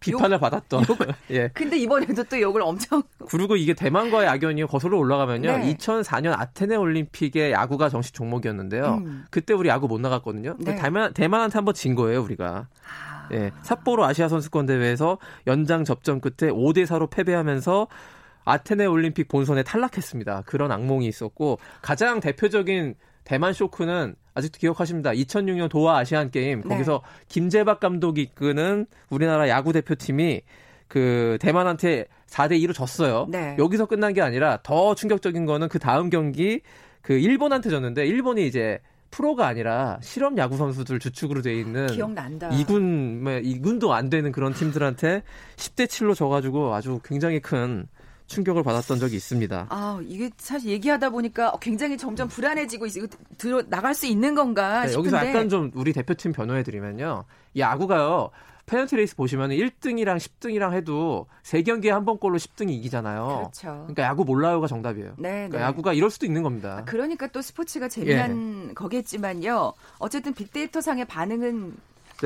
비판을 0.00 0.38
받았던 0.38 0.84
예. 1.30 1.48
근데 1.54 1.76
이번에도 1.78 2.22
또 2.24 2.40
욕을 2.40 2.62
엄청 2.62 3.02
그리고 3.30 3.56
이게 3.56 3.74
대만과의 3.74 4.28
악연이 4.28 4.64
거슬러 4.66 4.98
올라가면요. 4.98 5.58
네. 5.58 5.74
2004년 5.76 6.38
아테네 6.38 6.76
올림픽에 6.76 7.52
야구가 7.52 7.88
정식 7.88 8.14
종목이었는데요. 8.14 9.02
음. 9.04 9.24
그때 9.30 9.54
우리 9.54 9.68
야구 9.68 9.88
못 9.88 10.00
나갔거든요. 10.00 10.56
네. 10.60 10.76
대만 10.76 11.12
대만한테 11.14 11.58
한번 11.58 11.74
진 11.74 11.94
거예요, 11.94 12.22
우리가. 12.22 12.68
예. 13.32 13.52
삿포로 13.62 14.04
아시아 14.04 14.28
선수권 14.28 14.66
대회에서 14.66 15.18
연장 15.46 15.84
접전 15.84 16.20
끝에 16.20 16.50
5대 16.52 16.84
4로 16.86 17.08
패배하면서 17.10 17.86
아테네 18.44 18.86
올림픽 18.86 19.28
본선에 19.28 19.62
탈락했습니다. 19.62 20.42
그런 20.46 20.70
악몽이 20.70 21.06
있었고 21.06 21.58
가장 21.82 22.20
대표적인 22.20 22.94
대만 23.24 23.52
쇼크는 23.52 24.16
아직도 24.34 24.58
기억하십니다. 24.58 25.10
2006년 25.10 25.70
도하 25.70 25.98
아시안 25.98 26.30
게임 26.30 26.60
네. 26.62 26.68
거기서 26.68 27.02
김재박 27.28 27.80
감독이 27.80 28.22
이끄는 28.22 28.86
우리나라 29.08 29.48
야구 29.48 29.72
대표팀이 29.72 30.42
그 30.88 31.38
대만한테 31.40 32.06
4대 32.26 32.60
2로 32.62 32.74
졌어요. 32.74 33.26
네. 33.30 33.56
여기서 33.58 33.86
끝난 33.86 34.12
게 34.12 34.20
아니라 34.20 34.60
더 34.62 34.94
충격적인 34.94 35.46
거는 35.46 35.68
그 35.68 35.78
다음 35.78 36.10
경기 36.10 36.60
그 37.00 37.14
일본한테 37.14 37.70
졌는데 37.70 38.06
일본이 38.06 38.46
이제 38.46 38.80
프로가 39.10 39.46
아니라 39.46 39.98
실업 40.02 40.36
야구 40.38 40.56
선수들 40.56 40.98
주축으로 40.98 41.40
돼 41.40 41.54
있는 41.54 41.86
기억난다. 41.86 42.50
2군 42.50 43.20
뭐 43.20 43.32
2군도 43.32 43.90
안 43.90 44.10
되는 44.10 44.32
그런 44.32 44.52
팀들한테 44.52 45.22
10대 45.56 45.86
7로 45.86 46.16
져 46.16 46.26
가지고 46.26 46.74
아주 46.74 47.00
굉장히 47.04 47.38
큰 47.40 47.86
충격을 48.26 48.62
받았던 48.62 48.98
적이 48.98 49.16
있습니다. 49.16 49.66
아, 49.68 50.00
이게 50.06 50.30
사실 50.36 50.70
얘기하다 50.70 51.10
보니까 51.10 51.52
굉장히 51.60 51.96
점점 51.98 52.28
불안해지고 52.28 52.86
있어. 52.86 53.00
이거 53.00 53.16
들어 53.36 53.62
나갈 53.68 53.94
수 53.94 54.06
있는 54.06 54.34
건가 54.34 54.82
네, 54.82 54.88
싶은데. 54.88 55.08
여기서 55.10 55.28
약간 55.28 55.48
좀 55.48 55.70
우리 55.74 55.92
대표팀 55.92 56.32
변호해 56.32 56.62
드리면요. 56.62 57.24
이 57.54 57.60
야구가요. 57.60 58.30
페넌트 58.66 58.96
레이스 58.96 59.14
보시면 59.16 59.50
1등이랑 59.50 60.16
10등이랑 60.16 60.72
해도 60.72 61.26
3경기에 61.42 61.88
한 61.88 62.06
번꼴로 62.06 62.38
10등이 62.38 62.70
이기잖아요. 62.70 63.50
그렇죠. 63.52 63.68
그러니까 63.82 64.04
야구 64.04 64.24
몰라요가 64.24 64.66
정답이에요. 64.66 65.16
네, 65.18 65.30
그러니까 65.30 65.58
네. 65.58 65.64
야구가 65.64 65.92
이럴 65.92 66.08
수도 66.10 66.24
있는 66.24 66.42
겁니다. 66.42 66.78
아, 66.78 66.84
그러니까 66.84 67.26
또 67.26 67.42
스포츠가 67.42 67.88
재미난 67.88 68.68
예. 68.70 68.74
거겠지만요. 68.74 69.74
어쨌든 69.98 70.32
빅데이터 70.32 70.80
상의 70.80 71.04
반응은 71.04 71.76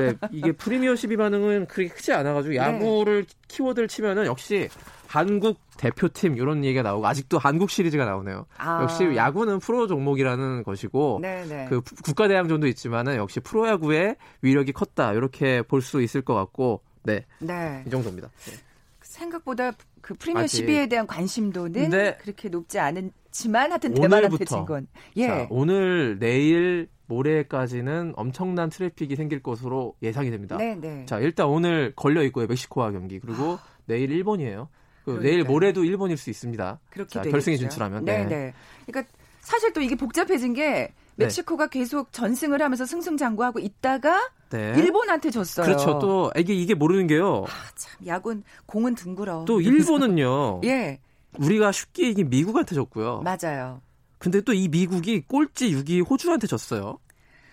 네, 0.07 0.13
이게 0.31 0.51
프리미어 0.51 0.95
12 0.95 1.17
반응은 1.17 1.67
그렇게 1.67 1.93
크지 1.93 2.13
않아가지고 2.13 2.55
야구를 2.55 3.25
키워드를 3.47 3.87
치면은 3.87 4.25
역시 4.25 4.69
한국 5.07 5.57
대표팀 5.77 6.37
이런 6.37 6.63
얘기가 6.63 6.83
나오고 6.83 7.07
아직도 7.07 7.39
한국 7.39 7.69
시리즈가 7.71 8.05
나오네요. 8.05 8.45
아. 8.57 8.83
역시 8.83 9.03
야구는 9.15 9.59
프로 9.59 9.87
종목이라는 9.87 10.63
것이고 10.63 11.19
네, 11.21 11.45
네. 11.47 11.65
그 11.69 11.81
부- 11.81 11.95
국가 12.03 12.27
대항전도 12.27 12.67
있지만은 12.67 13.15
역시 13.15 13.39
프로야구의 13.39 14.15
위력이 14.41 14.71
컸다 14.73 15.13
이렇게 15.13 15.61
볼 15.63 15.81
수 15.81 16.01
있을 16.01 16.21
것 16.21 16.35
같고 16.35 16.81
네, 17.03 17.25
네. 17.39 17.83
이 17.87 17.89
정도입니다. 17.89 18.29
네. 18.45 18.53
생각보다 19.01 19.71
그 20.01 20.13
프리미어 20.13 20.43
아직. 20.43 20.65
12에 20.65 20.89
대한 20.89 21.07
관심도는 21.07 21.89
네. 21.89 22.17
그렇게 22.21 22.49
높지 22.49 22.79
않지만 22.79 23.71
하여튼 23.71 23.93
대만한테 23.93 24.27
오늘부터. 24.27 24.45
진 24.57 24.65
건. 24.65 24.87
예. 25.17 25.27
자, 25.27 25.47
오늘 25.49 26.17
내일 26.19 26.87
모레까지는 27.09 28.13
엄청난 28.15 28.69
트래픽이 28.69 29.15
생길 29.15 29.43
것으로 29.43 29.95
예상이 30.01 30.29
됩니다. 30.29 30.55
네, 30.57 30.75
네. 30.75 31.05
자, 31.05 31.19
일단 31.19 31.47
오늘 31.47 31.91
걸려 31.95 32.23
있고요. 32.23 32.47
멕시코와 32.47 32.91
경기. 32.91 33.19
그리고 33.19 33.57
내일 33.85 34.11
일본이에요. 34.11 34.69
그. 35.03 35.19
내일 35.21 35.43
모레도 35.43 35.83
일본일 35.83 36.17
수 36.17 36.29
있습니다. 36.29 36.79
그렇게 36.91 37.09
자, 37.09 37.21
되겠죠. 37.21 37.31
결승에 37.31 37.57
진출하면. 37.57 38.05
네, 38.05 38.19
네. 38.19 38.25
네. 38.25 38.53
그러니까 38.85 39.11
사실 39.41 39.73
또 39.73 39.81
이게 39.81 39.95
복잡해진 39.95 40.53
게 40.53 40.93
멕시코가 41.15 41.67
계속 41.67 42.13
전승을 42.13 42.61
하면서 42.61 42.85
승승장구하고 42.85 43.59
있다가 43.59 44.29
네. 44.51 44.73
일본한테 44.77 45.31
졌어요. 45.31 45.65
그렇죠. 45.65 45.99
또 45.99 46.31
이게 46.37 46.53
이게 46.53 46.73
모르는 46.73 47.07
게요. 47.07 47.43
아, 47.47 47.71
참 47.75 48.05
야구는 48.05 48.43
공은 48.67 48.95
둥글어. 48.95 49.45
또 49.45 49.59
일본은요. 49.59 50.61
예, 50.65 50.99
우리가 51.39 51.71
쉽게 51.71 52.09
이긴 52.09 52.29
미국한테 52.29 52.75
졌고요. 52.75 53.21
맞아요. 53.23 53.81
근데 54.19 54.41
또 54.41 54.53
이 54.53 54.67
미국이 54.67 55.21
꼴찌 55.21 55.71
6위 55.71 56.07
호주한테 56.07 56.45
졌어요. 56.47 56.99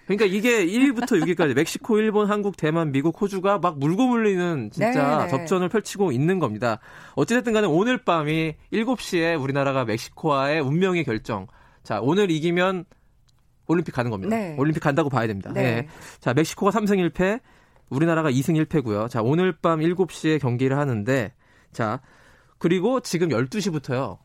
그러니까 0.06 0.24
이게 0.26 0.64
1위부터 0.66 1.20
6위까지 1.22 1.54
멕시코, 1.56 1.98
일본, 1.98 2.28
한국, 2.30 2.56
대만, 2.56 2.92
미국, 2.92 3.20
호주가 3.20 3.58
막 3.58 3.78
물고 3.78 4.06
물리는 4.06 4.70
진짜 4.70 5.18
네, 5.18 5.24
네. 5.24 5.28
접전을 5.30 5.68
펼치고 5.68 6.12
있는 6.12 6.38
겁니다. 6.38 6.78
어찌됐든 7.14 7.52
간에 7.52 7.66
오늘 7.66 7.98
밤이 8.04 8.54
7시에 8.72 9.40
우리나라가 9.40 9.84
멕시코와의 9.84 10.60
운명의 10.60 11.04
결정. 11.04 11.46
자, 11.82 12.00
오늘 12.00 12.30
이기면 12.30 12.84
올림픽 13.68 13.92
가는 13.92 14.10
겁니다. 14.12 14.36
네. 14.36 14.54
올림픽 14.58 14.78
간다고 14.80 15.08
봐야 15.08 15.26
됩니다. 15.26 15.50
네. 15.52 15.62
네. 15.62 15.88
자, 16.20 16.32
멕시코가 16.34 16.70
3승 16.70 17.10
1패, 17.10 17.40
우리나라가 17.90 18.30
2승 18.30 18.64
1패고요. 18.64 19.08
자, 19.10 19.22
오늘 19.22 19.52
밤 19.52 19.80
7시에 19.80 20.40
경기를 20.40 20.78
하는데 20.78 21.32
자, 21.72 22.00
그리고 22.58 23.00
지금 23.00 23.28
12시부터요. 23.30 24.18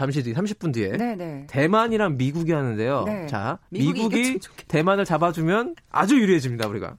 잠시 0.00 0.22
뒤 0.22 0.32
30분 0.32 0.72
뒤에 0.72 0.92
네, 0.92 1.14
네. 1.14 1.44
대만이랑 1.46 2.16
미국이 2.16 2.52
하는데요. 2.52 3.04
네. 3.04 3.26
자, 3.26 3.58
미국이 3.68 4.04
미국이. 4.08 4.38
대만을 4.66 5.04
잡아주면 5.04 5.74
아주 5.90 6.18
유리해집니다, 6.18 6.68
우리가. 6.68 6.96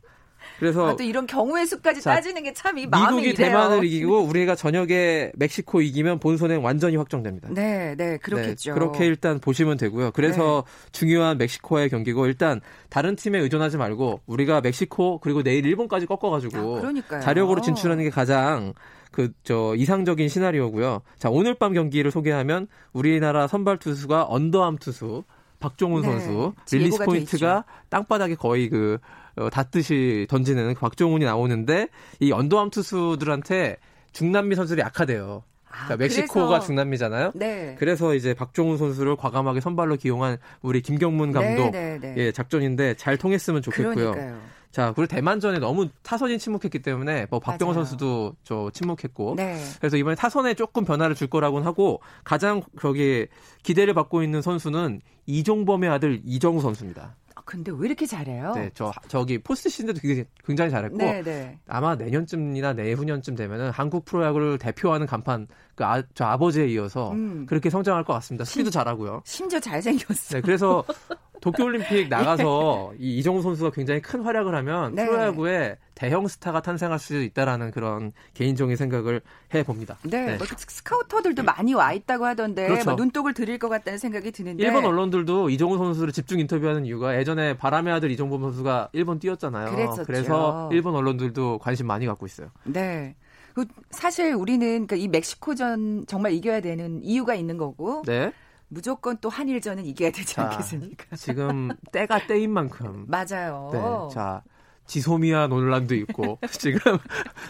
그래서 0.60 0.90
아, 0.90 0.96
또 0.96 1.02
이런 1.02 1.26
경우의 1.26 1.66
수까지 1.66 2.00
자, 2.00 2.14
따지는 2.14 2.44
게 2.44 2.54
참 2.54 2.78
이 2.78 2.86
마음이 2.86 3.08
미국이 3.24 3.30
이래요. 3.30 3.48
대만을 3.50 3.84
이기고 3.86 4.22
우리가 4.22 4.54
저녁에 4.56 5.32
멕시코 5.34 5.82
이기면 5.82 6.20
본선행 6.20 6.64
완전히 6.64 6.96
확정됩니다. 6.98 7.50
네, 7.52 7.96
네, 7.98 8.18
그렇겠죠. 8.18 8.70
네, 8.70 8.74
그렇게 8.76 9.08
일단 9.08 9.40
보시면 9.40 9.78
되고요. 9.78 10.12
그래서 10.12 10.64
중요한 10.92 11.40
멕시코와의 11.40 11.90
경기고 11.90 12.28
일단 12.28 12.62
다른 12.92 13.16
팀에 13.16 13.40
의존하지 13.40 13.78
말고 13.78 14.22
우리가 14.28 14.62
멕시코 14.62 15.18
그리고 15.18 15.42
내일 15.42 15.66
일본까지 15.66 16.06
꺾어가지고 16.06 16.82
아. 17.10 17.20
자력으로 17.20 17.62
진출하는 17.62 18.04
게 18.04 18.12
가장 18.12 18.74
그 19.12 19.32
저 19.44 19.74
이상적인 19.76 20.30
시나리오고요. 20.30 21.02
자 21.20 21.30
오늘 21.30 21.54
밤 21.56 21.74
경기를 21.74 22.12
소개하면 22.12 22.68
우리나라 22.94 23.48
선발 23.48 23.78
투수가 23.78 24.26
underarm 24.30 24.78
투수 24.78 25.24
박종훈 25.60 26.02
네, 26.02 26.08
선수 26.10 26.54
release 26.72 27.04
point가 27.04 27.66
땅바닥에 27.90 28.36
거의 28.36 28.70
그 28.70 28.98
어, 29.36 29.50
닿듯이 29.50 30.26
던지는 30.30 30.74
그 30.74 30.80
박종훈이 30.80 31.24
나오는데 31.26 31.88
이 32.20 32.32
underarm 32.32 32.70
투수들한테 32.72 33.78
중남미 34.14 34.56
선수들이 34.56 34.82
약하대요. 34.82 35.44
아, 35.70 35.86
그러니까 35.86 35.98
멕시코가 35.98 36.48
그래서- 36.48 36.66
중남미잖아요. 36.66 37.32
네. 37.36 37.76
그래서 37.80 38.14
이제 38.14 38.34
박종훈 38.34 38.78
선수를 38.78 39.16
과감하게 39.16 39.62
선발로 39.62 39.96
기용한 39.96 40.38
우리 40.62 40.82
김경문 40.82 41.32
감독 41.32 41.72
네, 41.72 41.98
네, 41.98 42.14
네. 42.14 42.14
예 42.18 42.32
작전인데 42.34 42.96
잘 42.96 43.18
통했으면 43.18 43.62
좋겠고요. 43.62 43.94
그러니까요. 44.12 44.40
자 44.72 44.94
그리고 44.96 45.08
대만전에 45.08 45.60
너무 45.60 45.90
타선이 46.02 46.40
침묵했기 46.40 46.80
때문에 46.80 47.28
뭐 47.30 47.40
박병호 47.40 47.74
맞아요. 47.74 47.84
선수도 47.86 48.36
저 48.44 48.70
침묵했고 48.74 49.36
네. 49.36 49.58
그래서 49.80 49.98
이번에 49.98 50.16
타선에 50.16 50.54
조금 50.54 50.86
변화를 50.86 51.16
줄 51.16 51.28
거라고는 51.28 51.68
하고 51.68 52.02
가장 52.24 52.62
거기 52.78 53.28
기대를 53.64 53.94
받고 53.94 54.24
있는 54.24 54.42
선수는 54.42 55.02
이종범의 55.26 55.90
아들 55.90 56.22
이정우 56.26 56.62
선수입니다. 56.62 57.16
아, 57.36 57.42
근데 57.46 57.72
왜 57.76 57.88
이렇게 57.88 58.06
잘해요? 58.06 58.54
네, 58.56 58.70
저 58.74 58.92
저기 59.08 59.38
포스트 59.38 59.70
시즌도 59.70 59.94
되게 59.94 60.26
굉장히 60.46 60.70
잘했고 60.72 60.98
네, 60.98 61.22
네. 61.24 61.60
아마 61.68 61.96
내년쯤이나 61.96 62.74
내후년쯤 62.74 63.36
되면은 63.36 63.72
한국 63.72 64.06
프로야구를 64.06 64.58
대표하는 64.58 65.08
간판 65.08 65.48
그 65.76 65.84
아, 65.84 66.04
저 66.14 66.26
아버지에 66.26 66.68
이어서 66.70 67.12
음. 67.12 67.46
그렇게 67.48 67.70
성장할 67.70 68.04
것 68.04 68.14
같습니다. 68.14 68.46
스피드 68.46 68.70
잘하고요. 68.70 69.22
심지어 69.26 69.60
잘생겼어. 69.60 70.36
네, 70.36 70.42
그래서 70.42 70.84
도쿄올림픽 71.42 72.08
나가서 72.10 72.94
이 72.98 73.18
이정우 73.18 73.42
선수가 73.42 73.72
굉장히 73.72 74.02
큰 74.02 74.22
활약을 74.22 74.56
하면 74.56 74.96
네. 74.96 75.06
프로야구에 75.06 75.78
대형 75.96 76.28
스타가 76.28 76.62
탄생할 76.62 76.98
수 77.00 77.22
있다라는 77.22 77.72
그런 77.72 78.14
개인적인 78.34 78.76
생각을 78.76 79.22
해 79.54 79.64
봅니다. 79.64 79.98
네, 80.04 80.38
뭐 80.38 80.48
스카우터들도 80.48 81.44
많이 81.44 81.74
와 81.74 81.94
있다고 81.94 82.26
하던데 82.26 82.68
그렇죠. 82.68 82.86
뭐 82.86 82.96
눈독을 82.96 83.34
들일 83.34 83.60
것 83.60 83.70
같다는 83.70 84.00
생각이 84.00 84.32
드는데 84.32 84.64
일본 84.64 84.86
언론들도 84.86 85.50
이정우 85.50 85.78
선수를 85.78 86.14
집중 86.14 86.40
인터뷰하는 86.40 86.86
이유가 86.86 87.18
예전에 87.18 87.58
바람의 87.58 87.94
아들 87.94 88.12
이정범 88.12 88.42
선수가 88.42 88.90
일본 88.94 89.20
뛰었잖아요. 89.20 89.72
그랬었죠. 89.72 90.04
그래서 90.06 90.70
일본 90.72 90.96
언론들도 90.96 91.60
관심 91.60 91.88
많이 91.88 92.06
갖고 92.06 92.26
있어요. 92.26 92.50
네. 92.64 93.16
그 93.54 93.66
사실 93.90 94.34
우리는 94.34 94.66
그러니까 94.88 94.96
이 94.96 95.08
멕시코전 95.08 96.06
정말 96.08 96.32
이겨야 96.34 96.62
되는 96.62 97.04
이유가 97.04 97.36
있는 97.36 97.58
거고 97.58 98.04
네. 98.06 98.32
무조건 98.72 99.18
또 99.20 99.28
한일전은 99.28 99.86
이겨야 99.86 100.12
되지 100.12 100.36
자, 100.36 100.44
않겠습니까? 100.46 101.18
지금 101.18 101.70
때가 101.92 102.26
때인 102.26 102.52
만큼 102.52 103.06
맞아요. 103.06 103.70
네. 103.74 104.14
자, 104.14 104.44
지소미아 104.88 105.48
논란도 105.48 105.94
있고 105.96 106.40
지금 106.52 106.98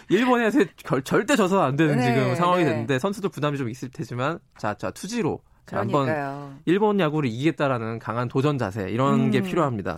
일본에서 0.10 0.66
결, 0.78 1.04
절대 1.04 1.36
져서는 1.36 1.64
안 1.64 1.76
되는 1.76 1.98
네, 1.98 2.06
지금 2.06 2.36
상황이 2.36 2.64
네. 2.64 2.72
됐는데 2.72 2.98
선수들 2.98 3.30
부담이 3.30 3.60
좀 3.60 3.70
있을 3.70 3.90
테지만 3.90 4.40
자, 4.58 4.74
자 4.74 4.90
투지로 4.90 5.42
자, 5.68 5.78
한번. 5.78 6.60
일본 6.66 7.00
야구를 7.00 7.30
이기겠다라는 7.30 8.00
강한 8.00 8.28
도전 8.28 8.58
자세 8.58 8.90
이런 8.90 9.30
게 9.30 9.40
음. 9.40 9.44
필요합니다. 9.44 9.96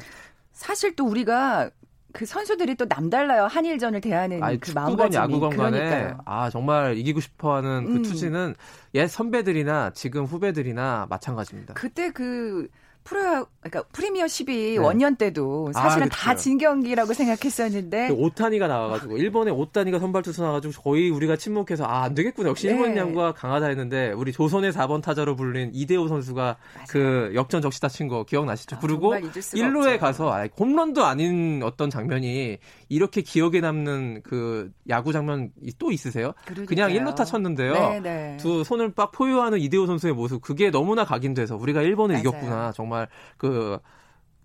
사실 0.52 0.94
또 0.98 1.06
우리가 1.06 1.70
그 2.14 2.26
선수들이 2.26 2.76
또 2.76 2.86
남달라요. 2.88 3.46
한일전을 3.46 4.00
대하는 4.00 4.42
아니 4.44 4.60
그 4.60 4.68
축구건 4.68 4.84
마음가짐이. 4.98 5.16
야구건 5.24 5.58
간에 5.58 5.78
그러니까요. 5.80 6.20
아 6.26 6.50
정말 6.50 6.96
이기고 6.96 7.20
싶어하는 7.20 7.86
그 7.86 7.92
음. 7.96 8.02
투지는 8.04 8.56
옛 8.94 9.08
선배들이나 9.08 9.92
지금 9.96 10.24
후배들이나 10.26 11.08
마찬가지입니다. 11.10 11.74
그때 11.74 12.12
그 12.12 12.70
프로 13.04 13.48
그러니까 13.62 13.84
프리미어 13.92 14.28
12 14.28 14.72
네. 14.72 14.78
원년 14.78 15.16
때도 15.16 15.72
사실은 15.74 16.08
아, 16.08 16.10
다 16.12 16.32
그쵸. 16.32 16.44
진 16.44 16.58
경기라고 16.58 17.14
생각했었는데 17.14 18.10
그 18.10 18.14
오타니가 18.14 18.68
나와가지고 18.68 19.18
일본의 19.18 19.54
오타니가 19.54 20.00
선발 20.00 20.22
투수 20.22 20.42
나와가지고 20.42 20.82
거의 20.82 21.10
우리가 21.10 21.36
침묵해서 21.38 21.86
아 21.86 22.04
안 22.04 22.16
되겠구나 22.16 22.50
역시 22.50 22.68
일본 22.68 22.94
네. 22.94 23.00
야구가 23.00 23.34
강하다 23.34 23.68
했는데 23.68 24.12
우리 24.12 24.34
조선의 24.34 24.74
4번 24.74 25.02
타자로 25.02 25.38
불린 25.38 25.72
이대호 25.74 26.10
선수가 26.10 26.58
그 26.90 27.32
역전 27.34 27.62
적시타 27.62 27.88
친거 27.88 28.24
기억나시죠? 28.26 28.76
아, 28.76 28.80
그리고 28.80 29.14
정말 29.14 29.24
잊을 29.24 29.42
수가 29.42 29.58
1루에 29.64 29.88
없죠. 29.94 30.00
가서 30.00 30.34
아, 30.34 30.48
홈런도 30.60 31.06
아닌 31.06 31.62
어떤 31.64 31.90
장면이 31.90 32.58
이렇게 32.94 33.22
기억에 33.22 33.60
남는 33.60 34.22
그 34.24 34.72
야구 34.90 35.12
장면 35.12 35.52
또 35.80 35.92
있으세요? 35.92 36.34
그냥 36.46 36.66
그러니까요. 36.66 37.16
1루타 37.16 37.26
쳤는데요. 37.26 37.74
네, 37.74 38.00
네. 38.00 38.38
두 38.38 38.64
손을 38.64 38.94
빡 38.94 39.12
포효하는 39.12 39.60
이대호 39.60 39.86
선수의 39.88 40.14
모습 40.14 40.42
그게 40.42 40.70
너무나 40.70 41.04
각인돼서 41.04 41.56
우리가 41.58 41.82
일본을 41.82 42.16
맞아요. 42.16 42.28
이겼구나 42.28 42.72
정말 42.74 43.08
그 43.38 43.80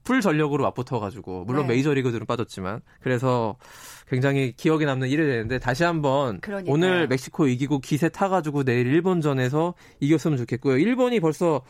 풀 0.04 0.20
전력으로 0.22 0.64
맞붙어가지고 0.64 1.44
물론 1.44 1.66
네. 1.66 1.74
메이저리그들은 1.74 2.24
빠졌지만 2.26 2.80
그래서 3.00 3.56
굉장히 4.08 4.52
기억에 4.52 4.86
남는 4.86 5.08
일이 5.08 5.22
되는데 5.26 5.58
다시 5.58 5.84
한번 5.84 6.40
그러니까요. 6.40 6.72
오늘 6.72 7.08
멕시코 7.08 7.46
이기고 7.46 7.80
기세 7.80 8.08
타가지고 8.08 8.64
내일 8.64 8.86
일본전에서 8.86 9.74
이겼으면 10.00 10.38
좋겠고요. 10.38 10.78
일본이 10.78 11.20
벌써 11.20 11.60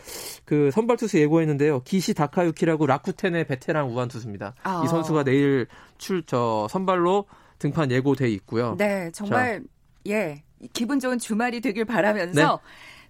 그 0.45 0.71
선발 0.71 0.99
투수 0.99 1.19
예고했는데요. 1.19 1.81
기시 1.83 2.14
다카유키라고 2.14 2.87
라쿠텐의 2.87 3.45
베테랑 3.49 3.88
우완 3.93 4.07
투수입니다. 4.07 4.55
아. 4.62 4.83
이 4.85 4.88
선수가 4.88 5.25
내일 5.25 5.67
출 5.97 6.19
저 6.29 6.69
선발로 6.71 7.25
등판 7.59 7.91
예고돼 7.91 8.29
있고요. 8.33 8.77
네, 8.79 9.11
정말 9.12 9.62
예 10.07 10.43
기분 10.75 11.01
좋은 11.01 11.19
주말이 11.19 11.61
되길 11.61 11.87
바라면서 11.87 12.61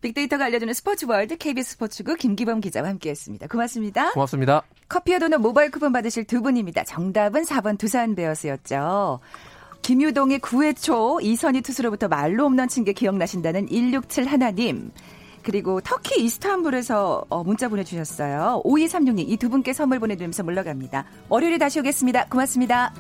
빅데이터가 0.01 0.45
알려주는 0.47 0.73
스포츠 0.75 1.05
월드 1.07 1.37
KBS 1.37 1.73
스포츠국 1.73 2.19
김기범 2.19 2.61
기자와 2.61 2.89
함께했습니다. 2.89 3.47
고맙습니다. 3.49 4.13
고맙습니다. 4.13 4.63
커피와 4.89 5.19
도넛 5.19 5.41
모바일 5.41 5.71
쿠폰 5.71 5.93
받으실 5.93 6.25
두 6.25 6.41
분입니다. 6.43 6.85
정답은 6.85 7.43
4번 7.45 7.79
두산 7.79 8.15
베어스였죠. 8.15 9.21
김유동의 9.83 10.41
9회 10.41 10.81
초 10.81 11.21
이선희 11.21 11.63
투수로부터 11.63 12.09
만루 12.09 12.45
홈런 12.45 12.69
친 12.69 12.85
게 12.85 12.93
기억나신다는 12.93 13.67
167 13.67 14.27
하나님. 14.27 14.91
그리고 15.43 15.81
터키 15.81 16.23
이스탄불에서 16.25 17.25
어, 17.29 17.45
문자 17.45 17.69
보내주셨어요. 17.69 18.61
5236님 18.65 19.29
이 19.29 19.37
두 19.37 19.49
분께 19.49 19.73
선물 19.73 19.99
보내드리면서 19.99 20.43
물러갑니다. 20.43 21.05
월요일에 21.29 21.59
다시 21.59 21.79
오겠습니다. 21.81 22.27
고맙습니다. 22.27 22.93